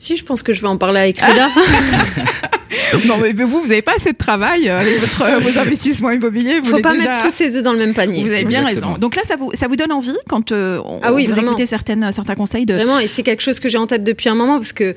Si, 0.00 0.16
je 0.16 0.24
pense 0.24 0.42
que 0.42 0.52
je 0.52 0.62
vais 0.62 0.68
en 0.68 0.78
parler 0.78 1.00
avec 1.00 1.18
Reda. 1.18 1.48
non, 3.06 3.18
mais 3.18 3.32
vous, 3.32 3.60
vous 3.60 3.66
n'avez 3.66 3.82
pas 3.82 3.94
assez 3.96 4.12
de 4.12 4.16
travail 4.16 4.68
euh, 4.68 4.80
avec 4.80 4.98
votre, 4.98 5.22
euh, 5.22 5.38
vos 5.38 5.58
investissements 5.58 6.10
immobiliers. 6.10 6.60
Vous 6.60 6.70
faut 6.70 6.80
pas 6.80 6.94
mettre 6.94 7.22
tous 7.22 7.30
ses 7.30 7.56
œufs 7.56 7.62
dans 7.62 7.72
le 7.72 7.78
même 7.78 7.94
panier. 7.94 8.22
Vous 8.22 8.32
avez 8.32 8.44
bien 8.44 8.64
raison. 8.64 8.96
Donc 8.98 9.16
là, 9.16 9.22
ça 9.24 9.36
vous, 9.36 9.50
ça 9.54 9.68
vous 9.68 9.76
donne 9.76 9.92
envie 9.92 10.16
quand 10.28 10.52
euh, 10.52 10.80
on, 10.84 11.00
ah 11.02 11.12
oui, 11.12 11.26
vous 11.26 11.38
écoutez 11.38 11.66
certaines, 11.66 12.12
certains 12.12 12.34
conseils 12.34 12.66
de. 12.66 12.74
Vraiment, 12.74 12.98
et 12.98 13.08
c'est 13.08 13.22
quelque 13.22 13.42
chose 13.42 13.60
que 13.60 13.68
j'ai 13.68 13.78
en 13.78 13.86
tête 13.86 14.04
depuis 14.04 14.28
un 14.28 14.34
moment 14.34 14.56
parce 14.56 14.72
que. 14.72 14.94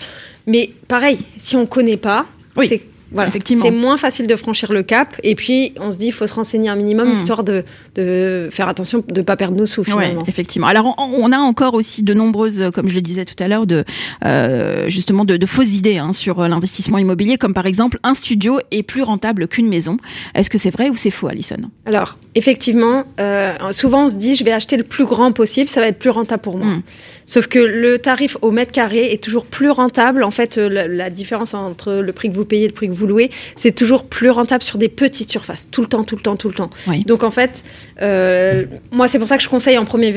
Mais 0.47 0.71
pareil, 0.87 1.19
si 1.37 1.55
on 1.55 1.65
connaît 1.65 1.97
pas, 1.97 2.25
oui. 2.55 2.67
c'est 2.69 2.81
voilà. 3.13 3.29
Effectivement. 3.29 3.63
C'est 3.63 3.71
moins 3.71 3.97
facile 3.97 4.27
de 4.27 4.35
franchir 4.35 4.73
le 4.73 4.83
cap. 4.83 5.15
Et 5.23 5.35
puis, 5.35 5.73
on 5.79 5.91
se 5.91 5.97
dit, 5.97 6.07
il 6.07 6.11
faut 6.11 6.25
se 6.27 6.33
renseigner 6.33 6.69
un 6.69 6.75
minimum, 6.75 7.07
hmm. 7.07 7.13
histoire 7.13 7.43
de, 7.43 7.63
de, 7.95 8.49
faire 8.51 8.67
attention 8.67 9.03
de 9.07 9.19
ne 9.19 9.25
pas 9.25 9.35
perdre 9.35 9.57
nos 9.57 9.65
sous, 9.65 9.83
finalement. 9.83 10.23
effectivement. 10.27 10.67
Alors, 10.67 10.95
on, 10.97 11.31
a 11.31 11.37
encore 11.37 11.75
aussi 11.75 12.03
de 12.03 12.13
nombreuses, 12.13 12.71
comme 12.73 12.89
je 12.89 12.95
le 12.95 13.01
disais 13.01 13.25
tout 13.25 13.41
à 13.41 13.47
l'heure, 13.47 13.67
de, 13.67 13.83
euh, 14.25 14.89
justement, 14.89 15.25
de, 15.25 15.37
de, 15.37 15.45
fausses 15.45 15.73
idées 15.73 15.97
hein, 15.97 16.13
sur 16.13 16.39
euh, 16.39 16.47
l'investissement 16.47 16.97
immobilier, 16.97 17.37
comme 17.37 17.53
par 17.53 17.65
exemple, 17.65 17.99
un 18.03 18.15
studio 18.15 18.59
est 18.71 18.83
plus 18.83 19.03
rentable 19.03 19.47
qu'une 19.47 19.67
maison. 19.67 19.97
Est-ce 20.35 20.49
que 20.49 20.57
c'est 20.57 20.71
vrai 20.71 20.89
ou 20.89 20.95
c'est 20.95 21.11
faux, 21.11 21.27
Alison? 21.27 21.57
Alors, 21.85 22.17
effectivement, 22.35 23.03
euh, 23.19 23.53
souvent, 23.71 24.05
on 24.05 24.09
se 24.09 24.17
dit, 24.17 24.35
je 24.35 24.43
vais 24.43 24.51
acheter 24.51 24.77
le 24.77 24.83
plus 24.83 25.05
grand 25.05 25.31
possible, 25.31 25.69
ça 25.69 25.81
va 25.81 25.87
être 25.87 25.99
plus 25.99 26.09
rentable 26.09 26.41
pour 26.41 26.57
moi. 26.57 26.67
Hmm. 26.67 26.81
Sauf 27.25 27.47
que 27.47 27.59
le 27.59 27.99
tarif 27.99 28.37
au 28.41 28.51
mètre 28.51 28.71
carré 28.71 29.13
est 29.13 29.23
toujours 29.23 29.45
plus 29.45 29.69
rentable. 29.69 30.23
En 30.23 30.31
fait, 30.31 30.57
euh, 30.57 30.67
la, 30.67 30.87
la 30.87 31.09
différence 31.09 31.53
entre 31.53 31.93
le 31.93 32.13
prix 32.13 32.29
que 32.29 32.35
vous 32.35 32.45
payez 32.45 32.65
et 32.65 32.67
le 32.67 32.73
prix 32.73 32.87
que 32.87 32.93
vous 32.93 33.02
vous 33.05 33.19
c'est 33.55 33.73
toujours 33.73 34.05
plus 34.05 34.29
rentable 34.29 34.63
sur 34.63 34.77
des 34.77 34.89
petites 34.89 35.29
surfaces, 35.29 35.69
tout 35.69 35.81
le 35.81 35.87
temps, 35.87 36.03
tout 36.03 36.15
le 36.15 36.21
temps, 36.21 36.35
tout 36.35 36.47
le 36.47 36.53
temps. 36.53 36.69
Donc 37.05 37.23
en 37.23 37.31
fait, 37.31 37.63
euh, 38.01 38.65
moi 38.91 39.07
c'est 39.07 39.19
pour 39.19 39.27
ça 39.27 39.37
que 39.37 39.43
je 39.43 39.49
conseille 39.49 39.77
en 39.77 39.85
premier, 39.85 40.13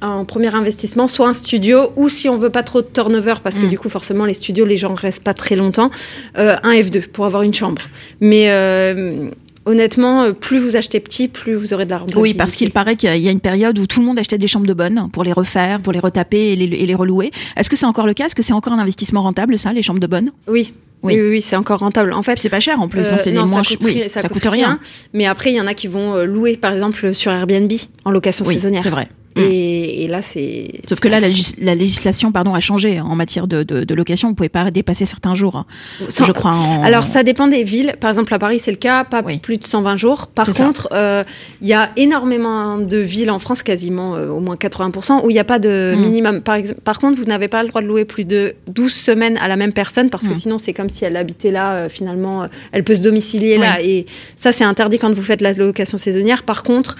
en 0.00 0.24
premier 0.24 0.54
investissement 0.54 1.08
soit 1.08 1.28
un 1.28 1.34
studio 1.34 1.92
ou 1.96 2.08
si 2.08 2.28
on 2.28 2.36
veut 2.36 2.50
pas 2.50 2.62
trop 2.62 2.82
de 2.82 2.86
turnover 2.86 3.34
parce 3.42 3.58
que 3.58 3.66
mm. 3.66 3.70
du 3.70 3.78
coup 3.78 3.88
forcément 3.88 4.24
les 4.24 4.34
studios 4.34 4.64
les 4.64 4.76
gens 4.76 4.94
restent 4.94 5.22
pas 5.22 5.34
très 5.34 5.56
longtemps, 5.56 5.90
euh, 6.38 6.56
un 6.62 6.72
F2 6.72 7.08
pour 7.08 7.26
avoir 7.26 7.42
une 7.42 7.54
chambre. 7.54 7.82
Mais 8.20 8.50
euh, 8.50 9.28
honnêtement, 9.66 10.32
plus 10.32 10.58
vous 10.58 10.76
achetez 10.76 11.00
petit, 11.00 11.28
plus 11.28 11.54
vous 11.54 11.74
aurez 11.74 11.84
de 11.84 11.90
la 11.90 11.98
rentabilité. 11.98 12.22
Oui, 12.22 12.34
parce 12.34 12.52
qu'il 12.52 12.70
paraît 12.70 12.96
qu'il 12.96 13.14
y 13.16 13.28
a 13.28 13.30
une 13.30 13.40
période 13.40 13.78
où 13.78 13.86
tout 13.86 14.00
le 14.00 14.06
monde 14.06 14.18
achetait 14.18 14.38
des 14.38 14.48
chambres 14.48 14.66
de 14.66 14.74
bonne 14.74 15.08
pour 15.12 15.24
les 15.24 15.32
refaire, 15.32 15.80
pour 15.80 15.92
les 15.92 16.00
retaper 16.00 16.52
et 16.52 16.56
les, 16.56 16.64
et 16.64 16.86
les 16.86 16.94
relouer. 16.94 17.30
Est-ce 17.56 17.70
que 17.70 17.76
c'est 17.76 17.86
encore 17.86 18.06
le 18.06 18.14
cas? 18.14 18.26
Est-ce 18.26 18.34
que 18.34 18.42
c'est 18.42 18.52
encore 18.52 18.72
un 18.72 18.78
investissement 18.78 19.22
rentable, 19.22 19.58
ça, 19.58 19.72
les 19.72 19.82
chambres 19.82 20.00
de 20.00 20.06
bonne? 20.06 20.32
Oui, 20.48 20.72
oui, 21.02 21.20
oui, 21.20 21.42
c'est 21.42 21.56
encore 21.56 21.80
rentable. 21.80 22.12
En 22.12 22.22
fait, 22.22 22.38
c'est 22.38 22.48
pas 22.48 22.60
cher 22.60 22.80
en 22.80 22.88
plus. 22.88 23.04
C'est 23.04 23.16
ça, 23.16 23.30
coûte, 23.76 24.08
ça, 24.08 24.28
coûte, 24.28 24.44
rien. 24.44 24.78
Mais 25.12 25.26
après, 25.26 25.50
il 25.50 25.56
y 25.56 25.60
en 25.60 25.66
a 25.66 25.74
qui 25.74 25.88
vont 25.88 26.14
euh, 26.14 26.24
louer, 26.24 26.56
par 26.56 26.72
exemple, 26.72 27.14
sur 27.14 27.32
Airbnb 27.32 27.72
en 28.04 28.10
location 28.10 28.44
saisonnière. 28.44 28.82
C'est 28.82 28.90
vrai. 28.90 29.08
Mm. 29.36 29.40
Et, 29.42 30.08
là, 30.08 30.22
c'est. 30.22 30.80
Sauf 30.88 30.98
que 30.98 31.08
là, 31.08 31.20
la, 31.20 31.74
législation, 31.74 32.32
pardon, 32.32 32.54
a 32.54 32.60
changé 32.60 33.00
en 33.00 33.14
matière 33.14 33.46
de, 33.46 33.62
de, 33.62 33.94
location. 33.94 34.28
Vous 34.28 34.34
pouvez 34.34 34.48
pas 34.48 34.70
dépasser 34.70 35.06
certains 35.06 35.34
jours. 35.34 35.56
Hein. 35.56 35.66
je 36.08 36.32
crois. 36.32 36.56
Alors, 36.82 37.04
ça 37.04 37.22
dépend 37.22 37.46
des 37.46 37.62
villes. 37.62 37.94
Par 38.00 38.10
exemple, 38.10 38.34
à 38.34 38.38
Paris, 38.38 38.58
c'est 38.58 38.72
le 38.72 38.76
cas, 38.76 39.04
pas 39.04 39.22
plus 39.22 39.58
de 39.58 39.64
120 39.64 39.96
jours. 39.96 40.26
Par 40.28 40.52
contre, 40.52 40.88
euh, 40.92 41.22
il 41.60 41.68
y 41.68 41.72
a 41.72 41.90
énormément 41.96 42.78
de 42.78 42.96
villes 42.96 43.30
en 43.30 43.38
France, 43.38 43.62
quasiment 43.62 44.16
euh, 44.16 44.28
au 44.28 44.40
moins 44.40 44.56
80%, 44.56 45.24
où 45.24 45.30
il 45.30 45.34
n'y 45.34 45.38
a 45.38 45.44
pas 45.44 45.58
de 45.58 45.94
mm. 45.94 46.00
minimum. 46.00 46.40
Par, 46.40 46.58
par 46.82 46.98
contre, 46.98 47.18
vous 47.18 47.26
n'avez 47.26 47.48
pas 47.48 47.62
le 47.62 47.68
droit 47.68 47.82
de 47.82 47.86
louer 47.86 48.04
plus 48.04 48.24
de 48.24 48.54
12 48.68 48.92
semaines 48.92 49.38
à 49.38 49.46
la 49.46 49.56
même 49.56 49.72
personne, 49.72 50.10
parce 50.10 50.26
que 50.26 50.32
mm. 50.32 50.40
sinon, 50.40 50.58
c'est 50.58 50.72
comme 50.72 50.90
si 50.90 51.04
elle 51.04 51.16
habitait 51.16 51.52
là. 51.52 51.74
Euh, 51.74 51.88
finalement, 51.88 52.46
elle 52.72 52.82
peut 52.82 52.96
se 52.96 53.00
domicilier 53.00 53.58
là. 53.58 53.80
Et 53.80 54.06
ça, 54.34 54.50
c'est 54.50 54.64
interdit 54.64 54.98
quand 54.98 55.12
vous 55.12 55.22
faites 55.22 55.40
la 55.40 55.52
location 55.52 55.98
saisonnière. 55.98 56.42
Par 56.42 56.64
contre, 56.64 56.96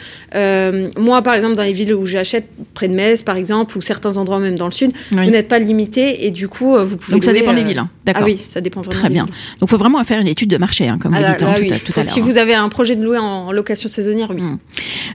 moi, 0.96 1.22
par 1.22 1.34
exemple, 1.34 1.56
dans 1.56 1.64
les 1.64 1.72
villes 1.72 1.94
où 1.94 2.06
j'ai 2.06 2.19
achète 2.20 2.48
près 2.74 2.88
de 2.88 2.94
Metz, 2.94 3.22
par 3.22 3.36
exemple, 3.36 3.76
ou 3.76 3.82
certains 3.82 4.16
endroits 4.16 4.38
même 4.38 4.56
dans 4.56 4.66
le 4.66 4.72
sud, 4.72 4.92
vous 5.10 5.18
n'êtes 5.18 5.48
pas 5.48 5.58
limité 5.58 6.26
et 6.26 6.30
du 6.30 6.48
coup, 6.48 6.76
euh, 6.76 6.84
vous 6.84 6.96
pouvez. 6.96 7.12
Donc 7.12 7.24
ça 7.24 7.32
dépend 7.32 7.52
des 7.52 7.62
euh, 7.62 7.64
villes, 7.64 7.78
hein. 7.78 7.90
d'accord. 8.04 8.22
Ah 8.22 8.26
oui, 8.26 8.38
ça 8.38 8.60
dépend 8.60 8.82
vraiment. 8.82 9.00
Très 9.00 9.10
bien. 9.10 9.24
Donc 9.24 9.62
il 9.62 9.68
faut 9.68 9.78
vraiment 9.78 10.02
faire 10.04 10.20
une 10.20 10.28
étude 10.28 10.50
de 10.50 10.56
marché, 10.56 10.88
hein, 10.88 10.98
comme 11.00 11.12
vous 11.12 11.18
ah 11.20 11.32
dites 11.32 11.42
hein, 11.42 11.54
tout, 11.84 11.92
à, 11.96 12.02
l'heure. 12.02 12.12
Si 12.12 12.20
vous 12.20 12.38
avez 12.38 12.54
un 12.54 12.68
projet 12.68 12.96
de 12.96 13.04
louer 13.04 13.18
en 13.18 13.52
location 13.52 13.88
saisonnière, 13.88 14.30
oui. 14.30 14.40
Hmm. 14.40 14.58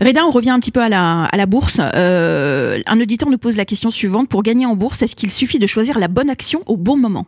Reda, 0.01 0.25
on 0.25 0.31
revient 0.31 0.49
un 0.49 0.59
petit 0.59 0.71
peu 0.71 0.81
à 0.81 0.89
la, 0.89 1.23
à 1.23 1.37
la 1.37 1.45
bourse. 1.45 1.79
Euh, 1.81 2.79
un 2.85 2.99
auditeur 2.99 3.29
nous 3.29 3.37
pose 3.37 3.55
la 3.55 3.65
question 3.65 3.91
suivante 3.91 4.29
pour 4.29 4.43
gagner 4.43 4.65
en 4.65 4.75
bourse, 4.75 5.01
est-ce 5.01 5.15
qu'il 5.15 5.31
suffit 5.31 5.59
de 5.59 5.67
choisir 5.67 5.99
la 5.99 6.07
bonne 6.07 6.29
action 6.29 6.61
au 6.65 6.77
bon 6.77 6.97
moment? 6.97 7.25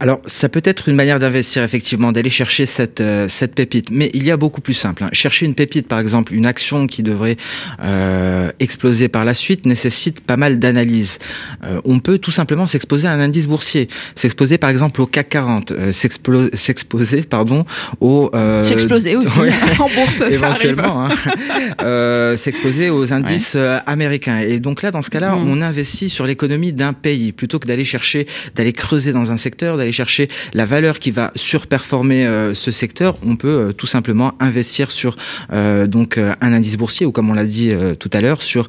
Alors, 0.00 0.20
ça 0.26 0.48
peut 0.48 0.62
être 0.64 0.88
une 0.88 0.94
manière 0.94 1.18
d'investir, 1.18 1.64
effectivement, 1.64 2.12
d'aller 2.12 2.30
chercher 2.30 2.66
cette, 2.66 3.00
euh, 3.00 3.26
cette 3.28 3.56
pépite. 3.56 3.90
Mais 3.90 4.12
il 4.14 4.24
y 4.24 4.30
a 4.30 4.36
beaucoup 4.36 4.60
plus 4.60 4.74
simple. 4.74 5.02
Hein. 5.02 5.08
Chercher 5.12 5.44
une 5.44 5.56
pépite, 5.56 5.88
par 5.88 5.98
exemple, 5.98 6.34
une 6.34 6.46
action 6.46 6.86
qui 6.86 7.02
devrait 7.02 7.36
euh, 7.82 8.52
exploser 8.60 9.08
par 9.08 9.24
la 9.24 9.34
suite, 9.34 9.66
nécessite 9.66 10.20
pas 10.20 10.36
mal 10.36 10.60
d'analyse. 10.60 11.18
Euh, 11.64 11.80
on 11.84 11.98
peut 11.98 12.18
tout 12.18 12.30
simplement 12.30 12.68
s'exposer 12.68 13.08
à 13.08 13.12
un 13.12 13.18
indice 13.18 13.48
boursier. 13.48 13.88
S'exposer, 14.14 14.56
par 14.56 14.70
exemple, 14.70 15.00
au 15.00 15.06
CAC 15.06 15.30
40. 15.30 15.72
Euh, 15.72 15.92
s'exposer, 15.92 17.22
pardon, 17.22 17.64
au... 18.00 18.30
S'exploser 18.62 19.16
aussi, 19.16 19.38
en 19.80 19.88
bourse, 19.88 20.20
éventuellement. 20.30 21.08
Hein. 21.08 22.36
s'exposer 22.36 22.90
aux 22.90 23.12
indices 23.12 23.56
américains. 23.86 24.38
Et 24.38 24.60
donc 24.60 24.82
là, 24.82 24.92
dans 24.92 25.02
ce 25.02 25.10
cas-là, 25.10 25.34
mm. 25.34 25.48
on 25.48 25.60
investit 25.60 26.08
sur 26.08 26.24
l'économie 26.24 26.72
d'un 26.72 26.92
pays, 26.92 27.32
plutôt 27.32 27.58
que 27.58 27.66
d'aller 27.66 27.84
chercher, 27.84 28.28
d'aller 28.54 28.72
creuser 28.72 29.12
dans 29.12 29.32
un 29.32 29.36
secteur, 29.36 29.76
chercher 29.92 30.28
la 30.54 30.66
valeur 30.66 30.98
qui 30.98 31.10
va 31.10 31.32
surperformer 31.34 32.26
euh, 32.26 32.54
ce 32.54 32.70
secteur, 32.70 33.16
on 33.26 33.36
peut 33.36 33.48
euh, 33.48 33.72
tout 33.72 33.86
simplement 33.86 34.32
investir 34.40 34.90
sur 34.90 35.16
euh, 35.52 35.86
donc 35.86 36.18
un 36.18 36.52
indice 36.52 36.76
boursier 36.76 37.06
ou 37.06 37.12
comme 37.12 37.30
on 37.30 37.34
l'a 37.34 37.44
dit 37.44 37.72
tout 37.98 38.10
à 38.12 38.20
l'heure 38.20 38.42
sur 38.42 38.68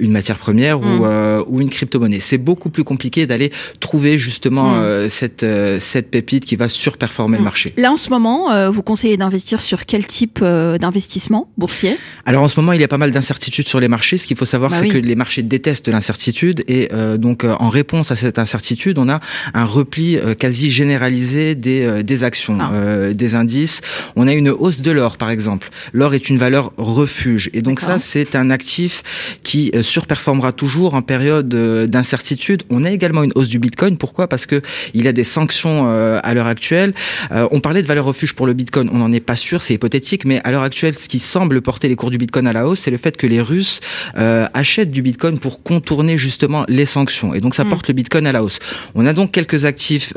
une 0.00 0.12
matière 0.12 0.38
première 0.38 0.80
ou, 0.80 1.04
mm. 1.04 1.44
ou 1.46 1.60
une 1.60 1.70
crypto-monnaie. 1.70 2.20
C'est 2.20 2.38
beaucoup 2.38 2.70
plus 2.70 2.84
compliqué 2.84 3.26
d'aller 3.26 3.50
trouver 3.80 4.18
justement 4.18 4.76
mm. 4.76 5.08
cette 5.08 5.44
cette 5.80 6.10
pépite 6.10 6.44
qui 6.44 6.56
va 6.56 6.68
surperformer 6.68 7.36
le 7.36 7.42
mm. 7.42 7.44
marché. 7.44 7.74
Là 7.76 7.92
en 7.92 7.96
ce 7.96 8.10
moment, 8.10 8.70
vous 8.70 8.82
conseillez 8.82 9.16
d'investir 9.16 9.62
sur 9.62 9.86
quel 9.86 10.06
type 10.06 10.42
d'investissement 10.42 11.48
boursier? 11.56 11.96
Alors 12.24 12.42
en 12.42 12.48
ce 12.48 12.58
moment, 12.60 12.72
il 12.72 12.80
y 12.80 12.84
a 12.84 12.88
pas 12.88 12.98
mal 12.98 13.10
d'incertitudes 13.10 13.68
sur 13.68 13.80
les 13.80 13.88
marchés. 13.88 14.16
Ce 14.16 14.26
qu'il 14.26 14.36
faut 14.36 14.44
savoir, 14.44 14.70
bah 14.70 14.78
c'est 14.80 14.88
que 14.88 14.98
les 14.98 15.16
marchés 15.16 15.42
détestent 15.42 15.88
l'incertitude 15.88 16.64
et 16.68 16.88
donc 17.18 17.44
en 17.44 17.68
réponse 17.68 18.10
à 18.10 18.16
cette 18.16 18.38
incertitude, 18.38 18.98
on 18.98 19.08
a 19.08 19.20
un 19.54 19.64
repli 19.64 20.18
quasi 20.46 20.70
généralisée 20.70 21.56
des, 21.56 21.82
euh, 21.82 22.02
des 22.04 22.22
actions, 22.22 22.58
ah. 22.60 22.70
euh, 22.72 23.14
des 23.14 23.34
indices. 23.34 23.80
On 24.14 24.28
a 24.28 24.32
une 24.32 24.50
hausse 24.50 24.80
de 24.80 24.92
l'or, 24.92 25.16
par 25.16 25.30
exemple. 25.30 25.70
L'or 25.92 26.14
est 26.14 26.30
une 26.30 26.38
valeur 26.38 26.72
refuge. 26.76 27.50
Et 27.52 27.62
donc 27.62 27.80
ça, 27.80 27.98
c'est 27.98 28.36
un 28.36 28.50
actif 28.50 29.02
qui 29.42 29.72
euh, 29.74 29.82
surperformera 29.82 30.52
toujours 30.52 30.94
en 30.94 31.02
période 31.02 31.48
d'incertitude. 31.48 32.62
On 32.70 32.84
a 32.84 32.92
également 32.92 33.24
une 33.24 33.32
hausse 33.34 33.48
du 33.48 33.58
Bitcoin. 33.58 33.96
Pourquoi? 33.96 34.28
Parce 34.28 34.46
que 34.46 34.62
il 34.94 35.08
a 35.08 35.12
des 35.12 35.24
sanctions 35.24 35.88
à 36.28 36.34
l'heure 36.34 36.46
actuelle. 36.46 36.94
on 37.30 37.60
parlait 37.60 37.82
de 37.82 37.88
valeur 37.88 38.04
refuge 38.04 38.34
pour 38.34 38.46
le 38.46 38.52
Bitcoin. 38.52 38.88
On 38.92 38.98
n'en 38.98 39.12
est 39.12 39.20
pas 39.20 39.36
sûr, 39.36 39.62
c'est 39.62 39.74
hypothétique, 39.74 40.24
mais 40.24 40.40
à 40.44 40.52
l'heure 40.52 40.62
actuelle, 40.62 40.96
ce 40.96 41.08
qui 41.08 41.18
semble 41.18 41.60
porter 41.60 41.88
les 41.88 41.96
cours 41.96 42.10
du 42.10 42.18
Bitcoin 42.18 42.46
à 42.46 42.52
la 42.52 42.68
hausse, 42.68 42.80
c'est 42.80 42.90
le 42.90 42.98
fait 42.98 43.16
que 43.16 43.26
les 43.26 43.40
Russes 43.40 43.80
achètent 44.14 44.92
du 44.92 45.02
Bitcoin 45.02 45.38
pour 45.38 45.62
contourner 45.62 46.18
justement 46.18 46.64
les 46.68 46.86
sanctions. 46.86 47.34
Et 47.34 47.40
donc 47.40 47.54
ça 47.54 47.64
hmm. 47.64 47.70
porte 47.70 47.88
le 47.88 47.94
Bitcoin 47.94 48.26
à 48.26 48.32
la 48.32 48.42
hausse. 48.42 48.58
On 48.94 49.06
a 49.06 49.12
donc 49.12 49.32
quelques 49.32 49.64
actifs 49.64 50.12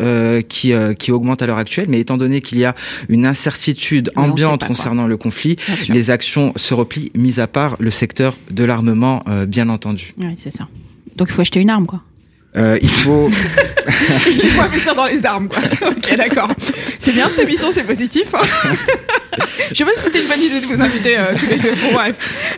qui, 0.48 0.74
euh, 0.74 0.94
qui 0.94 1.12
augmente 1.12 1.42
à 1.42 1.48
l'heure 1.48 1.58
actuelle, 1.58 1.88
mais 1.90 2.00
étant 2.00 2.18
donné 2.18 2.42
qu'il 2.42 2.58
y 2.58 2.66
a 2.66 2.76
une 3.08 3.26
incertitude 3.26 4.12
ambiante 4.16 4.66
concernant 4.66 5.08
le 5.08 5.18
conflit, 5.18 5.56
les 5.90 6.10
actions 6.10 6.54
se 6.56 6.74
replient, 6.74 7.12
mis 7.16 7.40
à 7.40 7.48
part 7.48 7.76
le 7.80 7.92
secteur 7.92 8.36
de 8.52 8.64
l'armement, 8.64 9.24
euh, 9.28 9.46
bien 9.46 9.70
entendu. 9.70 10.14
Oui, 10.18 10.36
c'est 10.42 10.56
ça. 10.56 10.68
Donc 11.16 11.30
il 11.30 11.34
faut 11.34 11.42
acheter 11.42 11.60
une 11.60 11.70
arme, 11.70 11.86
quoi. 11.86 12.02
Euh, 12.58 12.80
il 12.82 12.90
faut. 12.90 13.30
il 14.28 14.50
faut 14.50 14.62
investir 14.62 14.96
dans 14.96 15.06
les 15.06 15.26
armes, 15.26 15.48
quoi. 15.48 15.60
ok, 15.90 16.18
d'accord. 16.18 16.50
C'est 16.98 17.14
bien 17.14 17.30
cette 17.30 17.42
émission, 17.42 17.68
c'est 17.72 17.84
positif. 17.84 18.34
Hein 18.34 18.76
Je 19.70 19.76
sais 19.76 19.86
pas 19.86 19.92
si 19.96 20.04
c'était 20.04 20.22
une 20.22 20.28
bonne 20.28 20.42
idée 20.42 20.62
de 20.62 20.66
vous 20.66 20.82
inviter 20.82 21.18
euh, 21.18 21.34
tous 21.38 21.50
les 21.50 21.58
deux. 21.58 21.74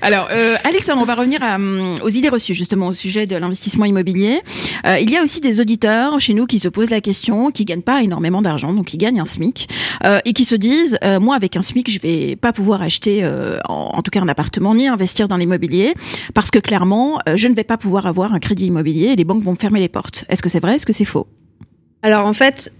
Alors, 0.02 0.28
euh, 0.32 0.56
Alexandre, 0.64 1.02
on 1.02 1.06
va 1.06 1.16
revenir 1.16 1.40
euh, 1.44 1.96
aux 2.04 2.10
idées 2.10 2.30
reçues 2.30 2.54
justement 2.54 2.88
au 2.88 2.94
sujet 2.94 3.26
de 3.26 3.36
l'investissement 3.36 3.86
immobilier. 3.86 4.40
Euh, 4.86 4.98
il 5.00 5.10
y 5.10 5.18
a 5.18 5.24
aussi 5.24 5.42
des 5.42 5.60
auditeurs 5.60 6.20
chez 6.20 6.34
nous 6.34 6.46
qui 6.46 6.60
se 6.60 6.68
posent 6.68 6.90
la 6.90 7.02
question, 7.02 7.52
qui 7.52 7.66
gagnent 7.66 7.82
pas 7.82 8.02
énormément 8.02 8.42
d'argent, 8.42 8.74
donc 8.74 8.88
qui 8.88 8.98
gagnent 8.98 9.20
un 9.20 9.26
SMIC, 9.26 9.70
euh, 10.06 10.20
et 10.26 10.34
qui 10.34 10.46
se 10.46 10.56
disent, 10.56 10.98
moi 11.20 11.36
avec 11.36 11.58
un 11.58 11.62
SMIC, 11.62 11.90
je 11.90 12.00
vais 12.00 12.36
pas 12.36 12.54
pouvoir 12.54 12.82
acheter, 12.82 13.26
en, 13.68 13.92
en, 13.94 14.02
tout 14.02 14.12
cas 14.12 14.22
un 14.22 14.28
appartement, 14.28 14.76
ni 14.76 14.88
investir 14.88 15.28
dans 15.28 15.38
l'immobilier, 15.38 15.94
parce 16.34 16.52
que 16.52 16.60
clairement, 16.60 17.20
je 17.36 17.48
ne 17.48 17.54
vais 17.54 17.64
pas 17.64 17.78
pouvoir 17.78 18.06
avoir 18.06 18.34
un 18.34 18.40
crédit 18.40 18.68
immobilier 18.68 19.08
et 19.08 19.16
les 19.16 19.24
banques 19.24 19.44
vont 19.44 19.52
me 19.52 19.58
fermer 19.58 19.80
les 19.80 19.90
portes. 19.90 20.26
Est-ce 20.30 20.42
que 20.42 20.50
c'est 20.50 20.60
vrai? 20.60 20.76
Est-ce 20.76 20.86
que 20.86 20.94
c'est 20.94 21.06
faux? 21.06 21.28
Alors 22.04 22.26
en 22.26 22.34
fait, 22.34 22.72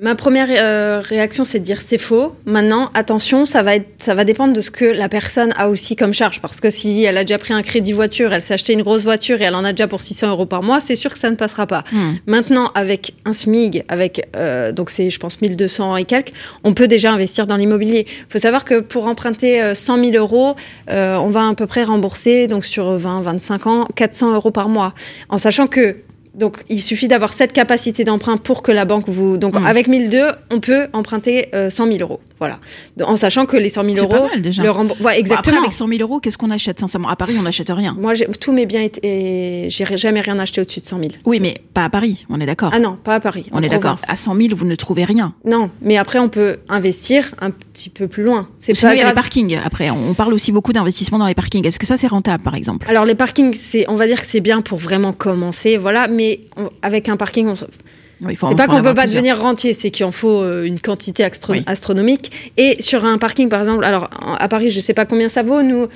Ma 0.00 0.16
première 0.16 0.48
euh, 0.50 1.00
réaction, 1.00 1.44
c'est 1.44 1.60
de 1.60 1.64
dire 1.64 1.80
c'est 1.80 1.98
faux. 1.98 2.34
Maintenant, 2.46 2.90
attention, 2.94 3.46
ça 3.46 3.62
va, 3.62 3.76
être, 3.76 3.86
ça 3.98 4.16
va 4.16 4.24
dépendre 4.24 4.52
de 4.52 4.60
ce 4.60 4.72
que 4.72 4.84
la 4.84 5.08
personne 5.08 5.54
a 5.56 5.68
aussi 5.68 5.94
comme 5.94 6.12
charge. 6.12 6.40
Parce 6.40 6.60
que 6.60 6.68
si 6.68 7.04
elle 7.04 7.16
a 7.16 7.22
déjà 7.22 7.38
pris 7.38 7.54
un 7.54 7.62
crédit 7.62 7.92
voiture, 7.92 8.32
elle 8.32 8.42
s'est 8.42 8.54
acheté 8.54 8.72
une 8.72 8.82
grosse 8.82 9.04
voiture 9.04 9.40
et 9.40 9.44
elle 9.44 9.54
en 9.54 9.62
a 9.62 9.72
déjà 9.72 9.86
pour 9.86 10.00
600 10.00 10.30
euros 10.30 10.46
par 10.46 10.64
mois, 10.64 10.80
c'est 10.80 10.96
sûr 10.96 11.12
que 11.12 11.18
ça 11.20 11.30
ne 11.30 11.36
passera 11.36 11.68
pas. 11.68 11.84
Hmm. 11.92 12.14
Maintenant, 12.26 12.72
avec 12.74 13.14
un 13.24 13.32
SMIG, 13.32 13.84
avec 13.86 14.28
euh, 14.34 14.72
donc 14.72 14.90
c'est 14.90 15.10
je 15.10 15.20
pense 15.20 15.40
1200 15.40 15.96
et 15.96 16.04
quelques, 16.04 16.32
on 16.64 16.74
peut 16.74 16.88
déjà 16.88 17.12
investir 17.12 17.46
dans 17.46 17.56
l'immobilier. 17.56 18.06
Il 18.08 18.32
faut 18.32 18.40
savoir 18.40 18.64
que 18.64 18.80
pour 18.80 19.06
emprunter 19.06 19.76
100 19.76 19.98
euh, 19.98 20.10
000 20.10 20.16
euros, 20.16 20.56
on 20.88 21.28
va 21.28 21.46
à 21.46 21.54
peu 21.54 21.68
près 21.68 21.84
rembourser 21.84 22.48
donc 22.48 22.64
sur 22.64 22.98
20-25 22.98 23.68
ans 23.68 23.86
400 23.94 24.34
euros 24.34 24.50
par 24.50 24.68
mois, 24.68 24.92
en 25.28 25.38
sachant 25.38 25.68
que 25.68 25.98
donc, 26.34 26.64
il 26.68 26.82
suffit 26.82 27.08
d'avoir 27.08 27.32
cette 27.32 27.52
capacité 27.52 28.04
d'emprunt 28.04 28.36
pour 28.36 28.62
que 28.62 28.72
la 28.72 28.84
banque 28.84 29.08
vous. 29.08 29.36
Donc, 29.36 29.58
hmm. 29.58 29.66
avec 29.66 29.88
1002, 29.88 30.30
on 30.50 30.60
peut 30.60 30.88
emprunter 30.92 31.48
100 31.52 31.70
000 31.86 31.98
euros. 32.00 32.20
Voilà. 32.38 32.58
En 33.02 33.16
sachant 33.16 33.46
que 33.46 33.56
les 33.56 33.68
100 33.68 33.84
000 33.84 33.96
euros. 33.96 34.08
C'est 34.10 34.18
pas 34.18 34.28
mal 34.28 34.42
déjà. 34.42 34.62
Le 34.62 34.68
exactement. 35.16 35.38
après, 35.38 35.56
avec 35.56 35.72
100 35.72 35.88
000 35.88 36.00
euros, 36.00 36.20
qu'est-ce 36.20 36.38
qu'on 36.38 36.50
achète 36.50 36.80
sincèrement? 36.80 37.08
À 37.08 37.16
Paris, 37.16 37.34
on 37.38 37.42
n'achète 37.42 37.70
rien. 37.70 37.96
Moi, 37.98 38.14
tous 38.40 38.52
mes 38.52 38.66
biens 38.66 38.82
étaient. 38.82 39.68
J'ai 39.70 39.84
jamais 39.96 40.20
rien 40.20 40.38
acheté 40.38 40.60
au-dessus 40.60 40.80
de 40.80 40.86
100 40.86 40.98
000. 40.98 41.10
Oui, 41.24 41.38
mais 41.40 41.60
pas 41.72 41.84
à 41.84 41.90
Paris, 41.90 42.26
on 42.28 42.40
est 42.40 42.46
d'accord. 42.46 42.70
Ah 42.74 42.80
non, 42.80 42.98
pas 43.02 43.14
à 43.14 43.20
Paris. 43.20 43.48
On 43.52 43.62
est 43.62 43.68
d'accord. 43.68 43.96
À 44.08 44.16
100 44.16 44.36
000, 44.36 44.48
vous 44.56 44.66
ne 44.66 44.74
trouvez 44.74 45.04
rien. 45.04 45.34
Non, 45.44 45.70
mais 45.80 45.96
après, 45.96 46.18
on 46.18 46.28
peut 46.28 46.58
investir 46.68 47.34
un 47.40 47.50
petit 47.74 47.90
peu 47.90 48.08
plus 48.08 48.22
loin. 48.22 48.48
C'est 48.58 48.80
pas. 48.80 48.94
Il 48.94 48.98
y 48.98 49.02
a 49.02 49.08
les 49.08 49.14
parkings. 49.14 49.58
Après, 49.62 49.90
on 49.90 50.14
parle 50.14 50.32
aussi 50.32 50.52
beaucoup 50.52 50.72
d'investissement 50.72 51.18
dans 51.18 51.26
les 51.26 51.34
parkings. 51.34 51.66
Est-ce 51.66 51.78
que 51.78 51.86
ça, 51.86 51.96
c'est 51.96 52.06
rentable, 52.06 52.42
par 52.42 52.54
exemple? 52.54 52.86
Alors, 52.88 53.04
les 53.04 53.14
parkings, 53.14 53.52
c'est, 53.52 53.84
on 53.88 53.94
va 53.94 54.06
dire 54.06 54.20
que 54.20 54.26
c'est 54.26 54.40
bien 54.40 54.62
pour 54.62 54.78
vraiment 54.78 55.12
commencer, 55.12 55.76
voilà. 55.76 56.08
Mais 56.08 56.40
avec 56.82 57.08
un 57.08 57.16
parking, 57.16 57.48
on 57.48 57.54
c'est 57.56 58.56
pas 58.56 58.66
qu'on 58.66 58.82
peut 58.82 58.94
pas 58.94 59.06
devenir 59.06 59.38
rentier, 59.38 59.74
c'est 59.74 59.90
qu'il 59.90 60.06
en 60.06 60.12
faut 60.12 60.42
euh, 60.42 60.64
une 60.64 60.80
quantité 60.80 61.24
astronomique. 61.66 62.52
Et 62.56 62.80
sur 62.80 63.04
un 63.04 63.18
parking, 63.18 63.48
par 63.48 63.60
exemple, 63.60 63.84
alors 63.84 64.08
à 64.38 64.48
Paris, 64.48 64.70
je 64.70 64.80
sais 64.80 64.94
pas 64.94 65.04
combien 65.04 65.28
ça 65.28 65.42
vaut. 65.42 65.62
Nous, 65.62 65.88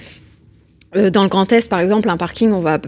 dans 0.95 1.23
le 1.23 1.29
Grand 1.29 1.51
Est, 1.53 1.69
par 1.69 1.81
exemple, 1.81 2.09
un 2.09 2.17
parking, 2.17 2.53
on 2.53 2.61
va 2.61 2.79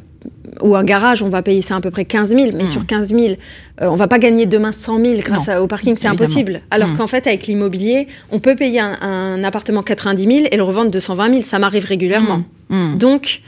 ou 0.62 0.76
un 0.76 0.84
garage, 0.84 1.22
on 1.22 1.28
va 1.28 1.42
payer 1.42 1.62
ça 1.62 1.76
à 1.76 1.80
peu 1.80 1.90
près 1.90 2.04
15 2.04 2.30
000. 2.30 2.50
Mais 2.54 2.64
hmm. 2.64 2.68
sur 2.68 2.86
15 2.86 3.08
000, 3.08 3.20
euh, 3.20 3.34
on 3.82 3.94
va 3.94 4.08
pas 4.08 4.18
gagner 4.18 4.46
demain 4.46 4.72
100 4.72 5.00
000 5.04 5.18
grâce 5.18 5.48
au 5.48 5.66
parking, 5.66 5.96
c'est 5.98 6.08
impossible. 6.08 6.60
Alors 6.70 6.88
hmm. 6.88 6.96
qu'en 6.96 7.06
fait, 7.06 7.26
avec 7.26 7.46
l'immobilier, 7.46 8.08
on 8.30 8.38
peut 8.38 8.56
payer 8.56 8.80
un, 8.80 9.42
appartement 9.44 9.82
90 9.82 10.22
000 10.22 10.48
et 10.50 10.56
le 10.56 10.62
revendre 10.62 10.90
220 10.90 11.30
000. 11.30 11.42
Ça 11.42 11.58
m'arrive 11.58 11.84
régulièrement. 11.84 12.42
Hmm. 12.68 12.96
Donc 12.98 13.42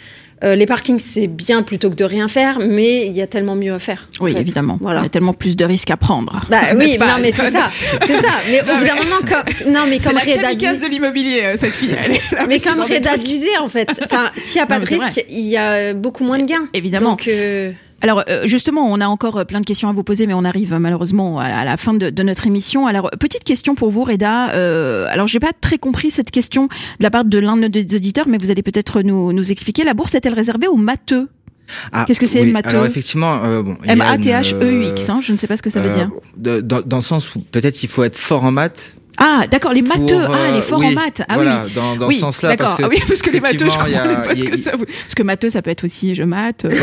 euh, 0.45 0.57
les 0.57 0.67
parkings, 0.67 0.99
c'est 0.99 1.29
bien 1.29 1.63
plutôt 1.63 1.91
que 1.91 1.95
de 1.95 2.05
rien 2.05 2.29
faire, 2.29 2.59
mais 2.59 3.07
il 3.07 3.13
y 3.13 3.23
a 3.23 3.27
tellement 3.27 3.55
mieux 3.55 3.73
à 3.73 3.79
faire. 3.79 4.09
Oui, 4.21 4.35
évidemment. 4.37 4.79
Voilà. 4.81 5.01
Il 5.01 5.03
y 5.05 5.07
a 5.07 5.11
tellement 5.11 5.35
plus 5.35 5.57
de 5.57 5.65
risques 5.65 5.91
à 5.91 5.97
prendre. 5.97 6.41
Bah 6.49 6.61
oui, 6.79 6.97
non, 6.99 7.07
mais 7.21 7.31
c'est 7.31 7.51
ça. 7.51 7.69
C'est 8.07 8.21
ça. 8.21 8.33
Mais 8.51 8.61
au 8.61 8.65
bout 8.65 8.85
d'un 8.85 8.97
moment, 8.97 9.21
comme, 9.21 9.73
non, 9.73 9.81
mais 9.89 9.99
comme 10.05 10.19
Reda 10.19 10.55
de 10.55 10.91
l'immobilier, 10.91 11.43
euh, 11.45 11.57
cette 11.57 11.75
fille. 11.75 11.97
mais 12.49 12.61
comme 12.61 12.81
Reda 12.81 13.17
disait, 13.17 13.57
en 13.59 13.69
fait, 13.69 13.89
s'il 14.37 14.57
n'y 14.57 14.63
a 14.63 14.67
pas 14.67 14.79
de 14.79 14.87
risque, 14.87 15.25
il 15.29 15.47
y 15.47 15.57
a 15.57 15.95
beaucoup 15.95 16.25
moins 16.25 16.39
de 16.39 16.45
gains. 16.45 16.69
Évidemment. 16.75 17.11
Donc, 17.11 17.29
euh, 17.29 17.73
Alors 18.03 18.25
euh, 18.29 18.47
justement, 18.47 18.85
on 18.85 19.01
a 19.01 19.07
encore 19.07 19.39
euh, 19.39 19.45
plein 19.45 19.61
de 19.61 19.65
questions 19.65 19.89
à 19.89 19.93
vous 19.93 20.03
poser, 20.03 20.27
mais 20.27 20.35
on 20.35 20.45
arrive 20.45 20.75
malheureusement 20.75 21.39
à 21.39 21.65
la 21.65 21.77
fin 21.77 21.95
de, 21.95 22.23
notre 22.23 22.47
émission. 22.47 22.87
Alors 22.87 23.11
petite 23.19 23.45
question 23.45 23.75
pour 23.75 23.91
vous, 23.91 24.05
Reda. 24.05 24.51
Euh, 24.51 25.07
alors 25.09 25.29
j'ai 25.29 25.39
pas 25.39 25.53
très 25.59 25.79
compris 25.79 26.11
cette 26.11 26.31
question 26.31 26.65
de 26.65 26.71
la 27.05 27.11
part 27.11 27.25
de 27.25 27.39
l'un 27.39 27.57
de 27.57 27.63
nos 27.63 27.67
auditeurs, 27.69 28.27
mais 28.27 28.39
vous 28.39 28.51
allez 28.51 28.63
peut-être 28.63 29.03
nous, 29.03 29.33
nous 29.33 29.51
expliquer. 29.53 29.85
La 29.85 29.95
bourse 29.95 30.15
est-elle 30.17 30.35
réservée 30.35 30.67
aux 30.67 30.77
matheux? 30.77 31.29
Ah, 31.93 32.05
Qu'est-ce 32.07 32.21
que 32.21 32.27
c'est 32.27 32.45
matheux? 32.45 32.71
Alors 32.71 32.87
effectivement, 32.87 33.41
euh, 33.45 33.63
bon, 33.63 33.77
M 33.85 34.01
A 34.01 34.19
T 34.19 34.31
H 34.31 34.55
E 34.61 34.73
U 34.73 34.85
X. 34.85 35.09
Hein, 35.09 35.21
je 35.23 35.33
ne 35.33 35.37
sais 35.37 35.47
pas 35.47 35.57
ce 35.57 35.63
que 35.63 35.71
ça 35.71 35.81
veut 35.81 35.95
dire. 35.95 36.11
Dans, 36.37 36.83
dans 36.85 36.97
le 36.97 37.03
sens 37.03 37.35
où 37.35 37.41
peut-être 37.41 37.83
il 37.85 37.89
faut 37.89 38.03
être 38.03 38.17
fort 38.17 38.45
en 38.45 38.51
maths 38.51 38.97
ah, 39.19 39.45
d'accord, 39.51 39.73
les 39.73 39.83
matheux, 39.83 40.25
ah, 40.27 40.51
les 40.53 40.63
forts 40.63 40.83
en 40.83 40.91
maths. 40.93 41.23
Ah, 41.29 41.35
voilà, 41.35 41.65
oui. 41.67 41.73
dans, 41.75 41.97
dans 41.97 42.11
ce 42.11 42.19
sens-là. 42.19 42.57
Parce 42.57 42.75
que, 42.75 42.85
ah, 42.85 42.89
oui, 42.91 42.99
parce 43.07 43.21
que 43.21 43.31
les 43.31 43.41
matheux, 43.41 43.69
je 43.71 43.77
comprenais 43.77 44.15
pas 44.17 44.35
ce 44.35 44.45
que 44.45 44.57
ça 44.57 44.73
Parce 44.73 45.15
que 45.15 45.23
matheux, 45.23 45.51
ça 45.51 45.63
peut 45.63 45.71
être 45.71 45.85
aussi 45.85 46.15
je 46.15 46.23
mate. 46.23 46.67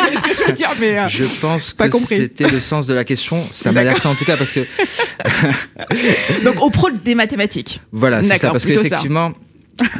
Euh, 0.00 0.16
ce 0.16 0.28
que 0.28 0.34
je 0.34 0.46
veux 0.46 0.52
dire, 0.52 0.70
mais. 0.80 0.98
Euh, 0.98 1.08
je 1.08 1.24
pense 1.24 1.72
que 1.72 1.98
c'était 2.06 2.48
le 2.48 2.60
sens 2.60 2.86
de 2.86 2.94
la 2.94 3.04
question. 3.04 3.44
Ça 3.50 3.72
m'a 3.72 3.84
l'air 3.84 3.98
ça 3.98 4.08
en 4.10 4.14
tout 4.14 4.24
cas 4.24 4.36
parce 4.36 4.50
que. 4.50 4.60
Donc, 6.44 6.62
au 6.62 6.70
pro 6.70 6.90
des 6.90 7.14
mathématiques. 7.14 7.80
Voilà, 7.92 8.22
c'est 8.22 8.38
ça, 8.38 8.50
parce 8.50 8.64
qu'effectivement. 8.64 9.32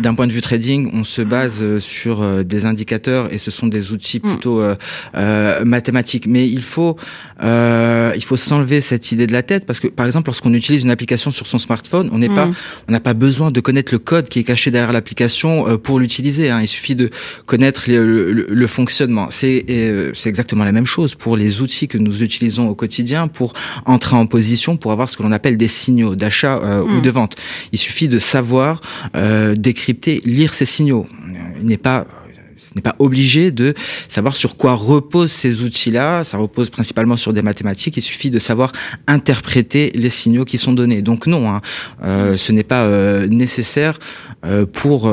D'un 0.00 0.14
point 0.14 0.26
de 0.26 0.33
vue 0.33 0.40
trading, 0.40 0.90
on 0.92 1.04
se 1.04 1.22
base 1.22 1.62
euh, 1.62 1.80
sur 1.80 2.20
euh, 2.20 2.42
des 2.42 2.66
indicateurs 2.66 3.33
et 3.33 3.38
ce 3.38 3.50
sont 3.50 3.66
des 3.66 3.92
outils 3.92 4.18
mm. 4.18 4.28
plutôt 4.28 4.61
euh, 4.61 4.74
euh, 5.16 5.64
mathématiques. 5.64 6.26
Mais 6.26 6.46
il 6.46 6.62
faut 6.62 6.96
euh, 7.42 8.12
il 8.14 8.22
faut 8.22 8.37
s'enlever 8.37 8.80
cette 8.83 9.11
idée 9.12 9.26
de 9.26 9.33
la 9.33 9.42
tête 9.42 9.64
parce 9.64 9.80
que 9.80 9.88
par 9.88 10.04
exemple 10.06 10.28
lorsqu'on 10.28 10.52
utilise 10.52 10.85
une 10.85 10.90
application 10.90 11.30
sur 11.30 11.46
son 11.46 11.59
smartphone, 11.59 12.11
on 12.12 12.18
n'est 12.18 12.28
pas 12.28 12.46
mm. 12.46 12.54
on 12.88 12.92
n'a 12.92 13.00
pas 13.00 13.14
besoin 13.14 13.50
de 13.50 13.61
connaître 13.61 13.92
le 13.92 13.98
code 13.98 14.28
qui 14.28 14.40
est 14.40 14.44
caché 14.44 14.70
derrière 14.70 14.92
l'application 14.92 15.78
pour 15.78 15.98
l'utiliser. 15.98 16.50
Hein. 16.50 16.61
Il 16.61 16.68
suffit 16.68 16.94
de 16.94 17.11
connaître 17.46 17.85
le, 17.88 18.33
le, 18.33 18.46
le 18.48 18.66
fonctionnement. 18.66 19.28
C'est 19.30 19.64
c'est 20.14 20.28
exactement 20.28 20.64
la 20.64 20.72
même 20.72 20.87
chose 20.87 21.14
pour 21.14 21.37
les 21.37 21.62
outils 21.62 21.88
que 21.88 21.98
nous 21.98 22.22
utilisons 22.22 22.68
au 22.68 22.74
quotidien 22.74 23.28
pour 23.28 23.54
entrer 23.87 24.16
en 24.16 24.26
position 24.26 24.76
pour 24.76 24.92
avoir 24.92 25.09
ce 25.09 25.16
que 25.16 25.22
l'on 25.22 25.33
appelle 25.33 25.56
des 25.56 25.68
signaux 25.68 26.16
d'achat 26.16 26.61
ou 26.83 26.98
mm. 26.98 27.02
de 27.02 27.11
vente. 27.11 27.37
Il 27.72 27.78
suffit 27.78 28.09
de 28.09 28.18
savoir 28.18 28.80
des 29.14 29.69
décrypter, 29.70 30.20
lire 30.24 30.52
ces 30.54 30.66
signaux. 30.66 31.06
Il 31.61 31.66
n'est 31.66 31.76
pas 31.76 32.06
n'est 32.74 32.83
pas 32.83 32.96
obligé 32.98 33.50
de 33.50 33.74
savoir 34.09 34.37
sur 34.37 34.56
quoi 34.56 34.74
reposent 34.74 35.33
ces 35.33 35.62
outils-là. 35.62 36.24
Ça 36.24 36.38
repose 36.38 36.70
principalement 36.70 37.16
sur 37.16 37.33
des 37.33 37.42
mathématiques. 37.42 37.96
Il 37.96 38.02
suffit 38.02 38.30
de 38.30 38.38
savoir 38.38 38.72
interpréter 39.06 39.90
les 39.94 40.11
signaux 40.11 40.44
qui 40.44 40.59
sont 40.59 40.72
donnés. 40.72 41.02
Donc 41.02 41.26
non, 41.26 41.50
hein, 41.50 41.61
euh, 42.04 42.37
ce 42.37 42.52
n'est 42.52 42.64
pas 42.64 42.83
euh, 42.83 43.26
nécessaire 43.26 43.98
euh, 44.44 44.66
pour 44.66 45.12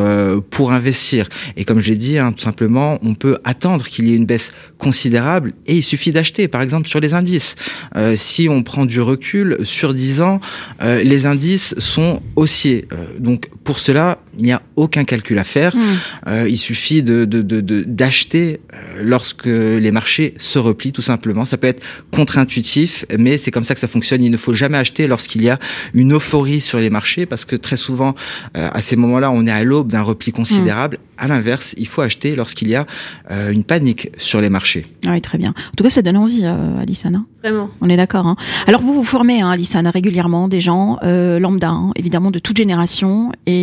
pour 0.52 0.72
investir. 0.72 1.28
Et 1.56 1.66
comme 1.66 1.80
j'ai 1.80 1.96
dit, 1.96 2.18
hein, 2.18 2.32
tout 2.32 2.44
simplement, 2.44 2.98
on 3.02 3.16
peut 3.16 3.38
attendre 3.44 3.86
qu'il 3.86 4.08
y 4.08 4.14
ait 4.14 4.16
une 4.16 4.26
baisse 4.26 4.52
considérable 4.78 5.54
et 5.66 5.76
il 5.76 5.84
suffit 5.84 6.12
d'acheter. 6.12 6.48
Par 6.48 6.62
exemple, 6.62 6.88
sur 6.88 7.00
les 7.00 7.14
indices, 7.14 7.56
si 8.16 8.48
on 8.50 8.62
prend 8.64 8.86
du 8.86 9.02
recul 9.02 9.58
sur 9.64 9.94
10 9.94 10.22
ans, 10.22 10.40
les 10.82 11.26
indices 11.26 11.76
sont 11.80 12.22
haussiers. 12.36 12.88
donc 13.20 13.50
pour 13.68 13.80
cela, 13.80 14.18
il 14.40 14.46
n'y 14.46 14.54
a 14.54 14.62
aucun 14.78 15.04
calcul 15.04 15.38
à 15.38 15.44
faire. 15.44 15.76
Mmh. 15.76 16.48
il 16.48 16.58
suffit 16.58 17.04
de, 17.04 17.26
de 17.26 17.42
d'acheter 17.98 18.62
euh, 18.74 19.02
lorsque 19.04 19.46
les 19.46 19.92
marchés 19.92 20.34
se 20.38 20.60
replient, 20.60 20.92
tout 20.92 21.02
simplement. 21.02 21.46
Ça 21.46 21.58
peut 21.58 21.68
être 21.68 21.84
contre-intuitif, 22.12 23.06
mais 23.18 23.38
c'est 23.38 23.52
comme 23.52 23.64
ça 23.64 23.74
que 23.74 23.80
ça 23.80 23.88
fonctionne. 23.88 24.24
Il 24.24 24.32
ne 24.32 24.38
faut 24.38 24.54
jamais 24.54 24.78
acheter 24.78 25.08
lorsqu'il 25.08 25.44
y 25.44 25.50
a 25.50 25.60
une 25.94 26.14
euphorie 26.14 26.62
sur 26.62 26.80
les 26.80 26.90
marchés, 26.90 27.26
parce 27.26 27.46
que 27.46 27.56
très 27.56 27.78
souvent, 27.78 28.16
euh, 28.56 28.70
à 28.72 28.82
ces 28.82 28.96
moments-là, 28.96 29.32
on 29.32 29.46
est 29.46 29.52
à 29.52 29.64
l'aube 29.64 29.92
d'un 29.92 30.02
repli 30.02 30.32
considérable. 30.32 30.98
Mm. 30.98 31.02
À 31.20 31.28
l'inverse, 31.28 31.74
il 31.78 31.88
faut 31.88 32.02
acheter 32.02 32.36
lorsqu'il 32.36 32.68
y 32.68 32.76
a 32.76 32.86
euh, 33.32 33.52
une 33.52 33.64
panique 33.64 34.10
sur 34.18 34.40
les 34.40 34.50
marchés. 34.50 34.86
Ah 35.06 35.12
oui, 35.12 35.22
très 35.22 35.40
bien. 35.40 35.50
En 35.50 35.76
tout 35.76 35.84
cas, 35.84 35.90
ça 35.90 36.04
donne 36.04 36.18
envie, 36.18 36.42
euh, 36.44 36.80
Alissana. 36.80 37.24
Vraiment. 37.42 37.70
On 37.82 37.90
est 37.90 37.98
d'accord. 37.98 38.28
Hein. 38.28 38.36
Alors, 38.68 38.82
vous 38.82 38.94
vous 38.94 39.04
formez, 39.04 39.42
hein, 39.42 39.50
Alissana, 39.50 39.90
régulièrement 39.90 40.48
des 40.48 40.60
gens 40.60 41.00
lambda, 41.04 41.70
hein, 41.70 41.92
évidemment 41.96 42.32
de 42.32 42.40
toute 42.40 42.58
génération, 42.58 43.32
et 43.46 43.57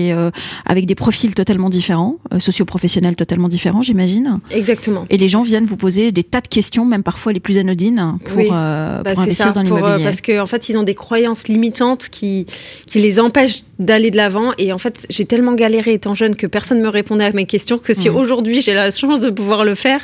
avec 0.67 0.87
des 0.87 0.95
profils 0.95 1.35
totalement 1.35 1.71
différents, 1.71 2.19
socio-professionnels 2.39 3.17
totalement 3.17 3.49
différents 3.49 3.83
j'imagine. 3.83 4.39
Exactement. 4.51 5.07
Et 5.11 5.17
les 5.17 5.29
gens 5.29 5.43
viennent 5.43 5.67
vous 5.67 5.77
poser 5.77 6.13
des 6.13 6.25
tas 6.25 6.41
de 6.41 6.49
questions, 6.49 6.85
même 6.85 7.03
parfois 7.03 7.33
les 7.33 7.41
plus 7.41 7.59
anodines, 7.59 8.19
pour, 8.25 8.43
euh, 8.53 9.03
bah, 9.03 9.13
investir 9.17 9.53
dans 9.53 9.61
euh, 9.61 9.65
l'immobilier. 9.65 10.05
parce 10.05 10.21
qu'en 10.21 10.43
en 10.43 10.47
fait, 10.47 10.69
ils 10.69 10.77
ont 10.77 10.83
des 10.83 10.95
croyances 10.95 11.49
limitantes 11.49 12.09
qui, 12.11 12.47
qui 12.87 13.01
les 13.01 13.21
empêchent 13.21 13.63
d'aller 13.79 14.11
de 14.11 14.17
l'avant. 14.17 14.53
Et 14.59 14.73
en 14.73 14.79
fait, 14.79 15.07
j'ai 15.11 15.25
tellement 15.25 15.55
galéré 15.55 15.95
étant 15.95 16.15
jeune 16.15 16.35
que 16.35 16.47
personne 16.47 16.79
ne 16.79 16.85
me 16.85 16.89
répondait 16.89 17.25
à 17.25 17.33
mes 17.33 17.47
questions 17.47 17.79
que 17.79 17.95
si 17.95 18.09
mmh. 18.09 18.17
aujourd'hui 18.17 18.61
j'ai 18.61 18.75
la 18.75 18.91
chance 18.91 19.21
de 19.21 19.31
pouvoir 19.31 19.65
le 19.65 19.75
faire, 19.75 20.01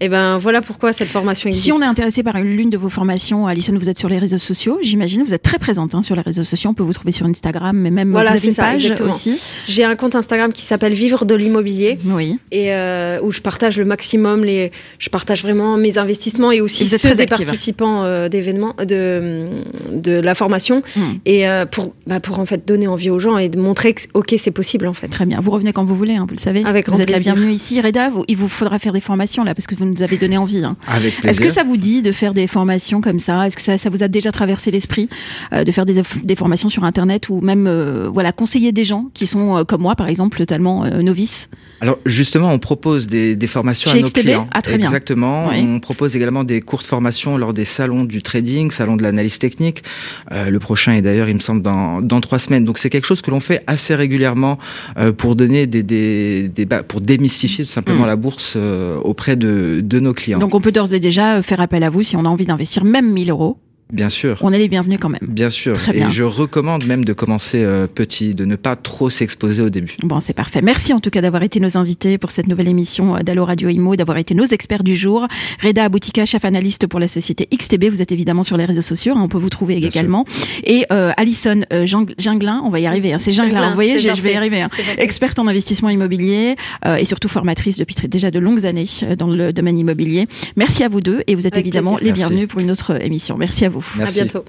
et 0.00 0.06
eh 0.06 0.08
ben 0.08 0.36
voilà 0.36 0.60
pourquoi 0.60 0.92
cette 0.92 1.08
formation 1.08 1.48
existe. 1.48 1.64
Si 1.64 1.72
on 1.72 1.80
est 1.80 1.86
intéressé 1.86 2.22
par 2.22 2.38
l'une 2.40 2.70
de 2.70 2.76
vos 2.76 2.88
formations, 2.88 3.46
Alison, 3.46 3.76
vous 3.78 3.88
êtes 3.88 3.98
sur 3.98 4.08
les 4.08 4.18
réseaux 4.18 4.38
sociaux, 4.38 4.78
j'imagine, 4.82 5.22
vous 5.24 5.34
êtes 5.34 5.42
très 5.42 5.58
présente 5.58 5.94
hein, 5.94 6.02
sur 6.02 6.16
les 6.16 6.22
réseaux 6.22 6.44
sociaux. 6.44 6.70
On 6.70 6.74
peut 6.74 6.82
vous 6.82 6.92
trouver 6.92 7.12
sur 7.12 7.26
Instagram, 7.26 7.76
mais 7.76 7.90
même 7.90 8.10
voilà, 8.10 8.30
vous 8.30 8.36
avez 8.36 8.48
une 8.48 8.54
ça, 8.54 8.62
page 8.62 8.92
aussi. 9.00 9.33
J'ai 9.68 9.84
un 9.84 9.96
compte 9.96 10.14
Instagram 10.14 10.52
qui 10.52 10.62
s'appelle 10.62 10.92
Vivre 10.94 11.24
de 11.24 11.34
l'immobilier. 11.34 11.98
Oui. 12.06 12.38
Et 12.50 12.72
euh, 12.72 13.20
où 13.22 13.32
je 13.32 13.40
partage 13.40 13.78
le 13.78 13.84
maximum, 13.84 14.44
les, 14.44 14.70
je 14.98 15.10
partage 15.10 15.42
vraiment 15.42 15.76
mes 15.76 15.98
investissements 15.98 16.52
et 16.52 16.60
aussi 16.60 16.86
ceux 16.88 17.14
des 17.14 17.26
participants 17.26 18.04
euh, 18.04 18.28
d'événements 18.28 18.74
de 18.78 19.46
de 19.92 20.12
la 20.12 20.34
formation 20.34 20.82
mmh. 20.96 21.00
et 21.26 21.48
euh, 21.48 21.66
pour 21.66 21.94
bah, 22.06 22.20
pour 22.20 22.38
en 22.38 22.46
fait 22.46 22.66
donner 22.66 22.86
envie 22.86 23.10
aux 23.10 23.18
gens 23.18 23.38
et 23.38 23.48
de 23.48 23.58
montrer 23.58 23.94
ok, 24.14 24.34
c'est 24.38 24.50
possible 24.50 24.86
en 24.86 24.94
fait. 24.94 25.08
Très 25.08 25.26
bien. 25.26 25.40
Vous 25.40 25.50
revenez 25.50 25.72
quand 25.72 25.84
vous 25.84 25.96
voulez, 25.96 26.14
hein, 26.14 26.26
vous 26.28 26.34
le 26.34 26.40
savez. 26.40 26.64
Avec 26.64 26.88
vous 26.88 27.00
êtes 27.00 27.10
la 27.10 27.18
bienvenue 27.18 27.52
ici, 27.52 27.80
Reda. 27.80 28.10
il 28.28 28.36
vous 28.36 28.48
faudra 28.48 28.78
faire 28.78 28.92
des 28.92 29.00
formations 29.00 29.44
là 29.44 29.54
parce 29.54 29.66
que 29.66 29.74
vous 29.74 29.84
nous 29.84 30.02
avez 30.02 30.16
donné 30.16 30.36
envie. 30.36 30.64
Hein. 30.64 30.76
Avec 30.86 31.24
Est-ce 31.24 31.40
que 31.40 31.50
ça 31.50 31.64
vous 31.64 31.76
dit 31.76 32.02
de 32.02 32.12
faire 32.12 32.34
des 32.34 32.46
formations 32.46 33.00
comme 33.00 33.20
ça? 33.20 33.46
Est-ce 33.46 33.56
que 33.56 33.62
ça, 33.62 33.78
ça, 33.78 33.90
vous 33.90 34.02
a 34.02 34.08
déjà 34.08 34.32
traversé 34.32 34.70
l'esprit 34.70 35.08
euh, 35.52 35.64
de 35.64 35.72
faire 35.72 35.86
des, 35.86 36.02
des, 36.22 36.36
formations 36.36 36.68
sur 36.68 36.84
Internet 36.84 37.28
ou 37.28 37.40
même 37.40 37.66
euh, 37.66 38.08
voilà 38.12 38.32
conseiller 38.32 38.72
des 38.72 38.84
gens 38.84 39.10
qui 39.14 39.23
sont 39.26 39.58
euh, 39.58 39.64
comme 39.64 39.82
moi 39.82 39.96
par 39.96 40.08
exemple 40.08 40.38
totalement 40.38 40.84
novices 41.02 41.48
Alors 41.80 41.98
justement, 42.06 42.50
on 42.50 42.58
propose 42.58 43.06
des, 43.06 43.36
des 43.36 43.46
formations 43.46 43.90
Chez 43.90 43.98
à 43.98 44.00
nos 44.00 44.06
XTB 44.06 44.20
clients. 44.20 44.48
Ah, 44.52 44.62
très 44.62 44.74
Exactement. 44.74 45.46
On 45.48 45.80
propose 45.80 46.16
également 46.16 46.44
des 46.44 46.60
courses 46.60 46.86
formations 46.86 47.36
lors 47.36 47.52
des 47.52 47.64
salons 47.64 48.04
du 48.04 48.22
trading, 48.22 48.70
salon 48.70 48.96
de 48.96 49.02
l'analyse 49.02 49.38
technique. 49.38 49.82
le 50.30 50.58
prochain 50.58 50.92
est 50.92 51.02
d'ailleurs, 51.02 51.28
il 51.28 51.34
me 51.34 51.40
semble, 51.40 51.62
dans, 51.62 52.00
dans 52.00 52.20
trois 52.20 52.38
semaines. 52.38 52.64
Donc 52.64 52.78
c'est 52.78 52.90
quelque 52.90 53.06
chose 53.06 53.22
que 53.22 53.30
l'on 53.30 53.40
fait 53.40 53.62
assez 53.66 53.94
régulièrement 53.94 54.58
euh, 54.98 55.12
pour 55.12 55.36
donner 55.36 55.66
des, 55.66 55.82
des, 55.82 56.48
des 56.48 56.66
pour 56.66 57.00
démystifier 57.00 57.64
tout 57.64 57.70
simplement 57.70 58.04
mm. 58.04 58.08
la 58.08 58.16
bourse 58.16 58.54
euh, 58.56 58.96
auprès 58.98 59.36
de, 59.36 59.80
de 59.82 60.00
nos 60.00 60.12
clients. 60.12 60.38
Donc 60.38 60.54
on 60.54 60.60
peut 60.60 60.72
d'ores 60.72 60.94
et 60.94 61.00
déjà 61.00 61.42
faire 61.42 61.60
appel 61.60 61.82
à 61.84 61.90
vous 61.90 62.02
si 62.02 62.16
on 62.16 62.24
a 62.24 62.28
envie 62.28 62.46
d'investir 62.46 62.84
même 62.84 63.12
1000 63.12 63.30
euros 63.30 63.58
Bien 63.94 64.08
sûr. 64.08 64.38
On 64.40 64.52
est 64.52 64.58
les 64.58 64.68
bienvenus 64.68 64.98
quand 65.00 65.08
même. 65.08 65.20
Bien 65.22 65.50
sûr. 65.50 65.74
Très 65.74 65.92
bien. 65.92 66.08
Et 66.08 66.12
je 66.12 66.22
recommande 66.22 66.84
même 66.84 67.04
de 67.04 67.12
commencer 67.12 67.62
euh, 67.62 67.86
petit, 67.86 68.34
de 68.34 68.44
ne 68.44 68.56
pas 68.56 68.76
trop 68.76 69.08
s'exposer 69.08 69.62
au 69.62 69.70
début. 69.70 69.96
Bon, 70.02 70.20
c'est 70.20 70.32
parfait. 70.32 70.60
Merci 70.62 70.92
en 70.92 71.00
tout 71.00 71.10
cas 71.10 71.20
d'avoir 71.20 71.42
été 71.42 71.60
nos 71.60 71.76
invités 71.76 72.18
pour 72.18 72.30
cette 72.30 72.48
nouvelle 72.48 72.68
émission 72.68 73.18
d'Allo 73.22 73.44
Radio 73.44 73.68
Imo, 73.68 73.96
d'avoir 73.96 74.18
été 74.18 74.34
nos 74.34 74.46
experts 74.46 74.84
du 74.84 74.96
jour. 74.96 75.26
Reda 75.62 75.84
Aboutika, 75.84 76.26
chef 76.26 76.44
analyste 76.44 76.86
pour 76.86 77.00
la 77.00 77.08
société 77.08 77.48
XTB. 77.56 77.84
Vous 77.84 78.02
êtes 78.02 78.12
évidemment 78.12 78.42
sur 78.42 78.56
les 78.56 78.64
réseaux 78.64 78.82
sociaux. 78.82 79.14
Hein, 79.16 79.22
on 79.22 79.28
peut 79.28 79.38
vous 79.38 79.50
trouver 79.50 79.76
également. 79.76 80.24
Et 80.64 80.84
euh, 80.92 81.12
Alison 81.16 81.62
euh, 81.72 81.86
Ginglin, 82.18 82.62
on 82.64 82.70
va 82.70 82.80
y 82.80 82.86
arriver. 82.86 83.12
Hein, 83.12 83.18
c'est 83.18 83.32
Ginglin. 83.32 83.68
Vous 83.68 83.74
voyez, 83.74 83.98
je 83.98 84.22
vais 84.22 84.32
y 84.32 84.36
arriver. 84.36 84.60
Hein. 84.60 84.70
Experte 84.98 85.38
en 85.38 85.46
investissement 85.46 85.90
immobilier 85.90 86.56
euh, 86.86 86.96
et 86.96 87.04
surtout 87.04 87.28
formatrice 87.28 87.78
depuis 87.78 87.94
déjà 88.08 88.30
de 88.30 88.38
longues 88.38 88.66
années 88.66 88.84
euh, 89.02 89.16
dans 89.16 89.28
le 89.28 89.52
domaine 89.52 89.78
immobilier. 89.78 90.26
Merci 90.56 90.84
à 90.84 90.88
vous 90.88 91.00
deux 91.00 91.22
et 91.26 91.34
vous 91.34 91.46
êtes 91.46 91.56
évidemment 91.56 91.98
les 92.00 92.12
bienvenus 92.12 92.48
pour 92.48 92.60
une 92.60 92.70
autre 92.70 93.02
émission. 93.02 93.36
Merci 93.38 93.64
à 93.64 93.68
vous. 93.68 93.83
Merci. 93.96 94.20
À 94.20 94.24
bientôt. 94.24 94.44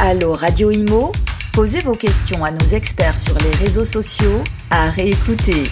Allô 0.00 0.34
Radio 0.34 0.70
Imo, 0.70 1.12
posez 1.52 1.80
vos 1.80 1.94
questions 1.94 2.44
à 2.44 2.50
nos 2.50 2.66
experts 2.66 3.16
sur 3.16 3.38
les 3.38 3.50
réseaux 3.64 3.84
sociaux 3.84 4.42
à 4.70 4.90
réécouter 4.90 5.62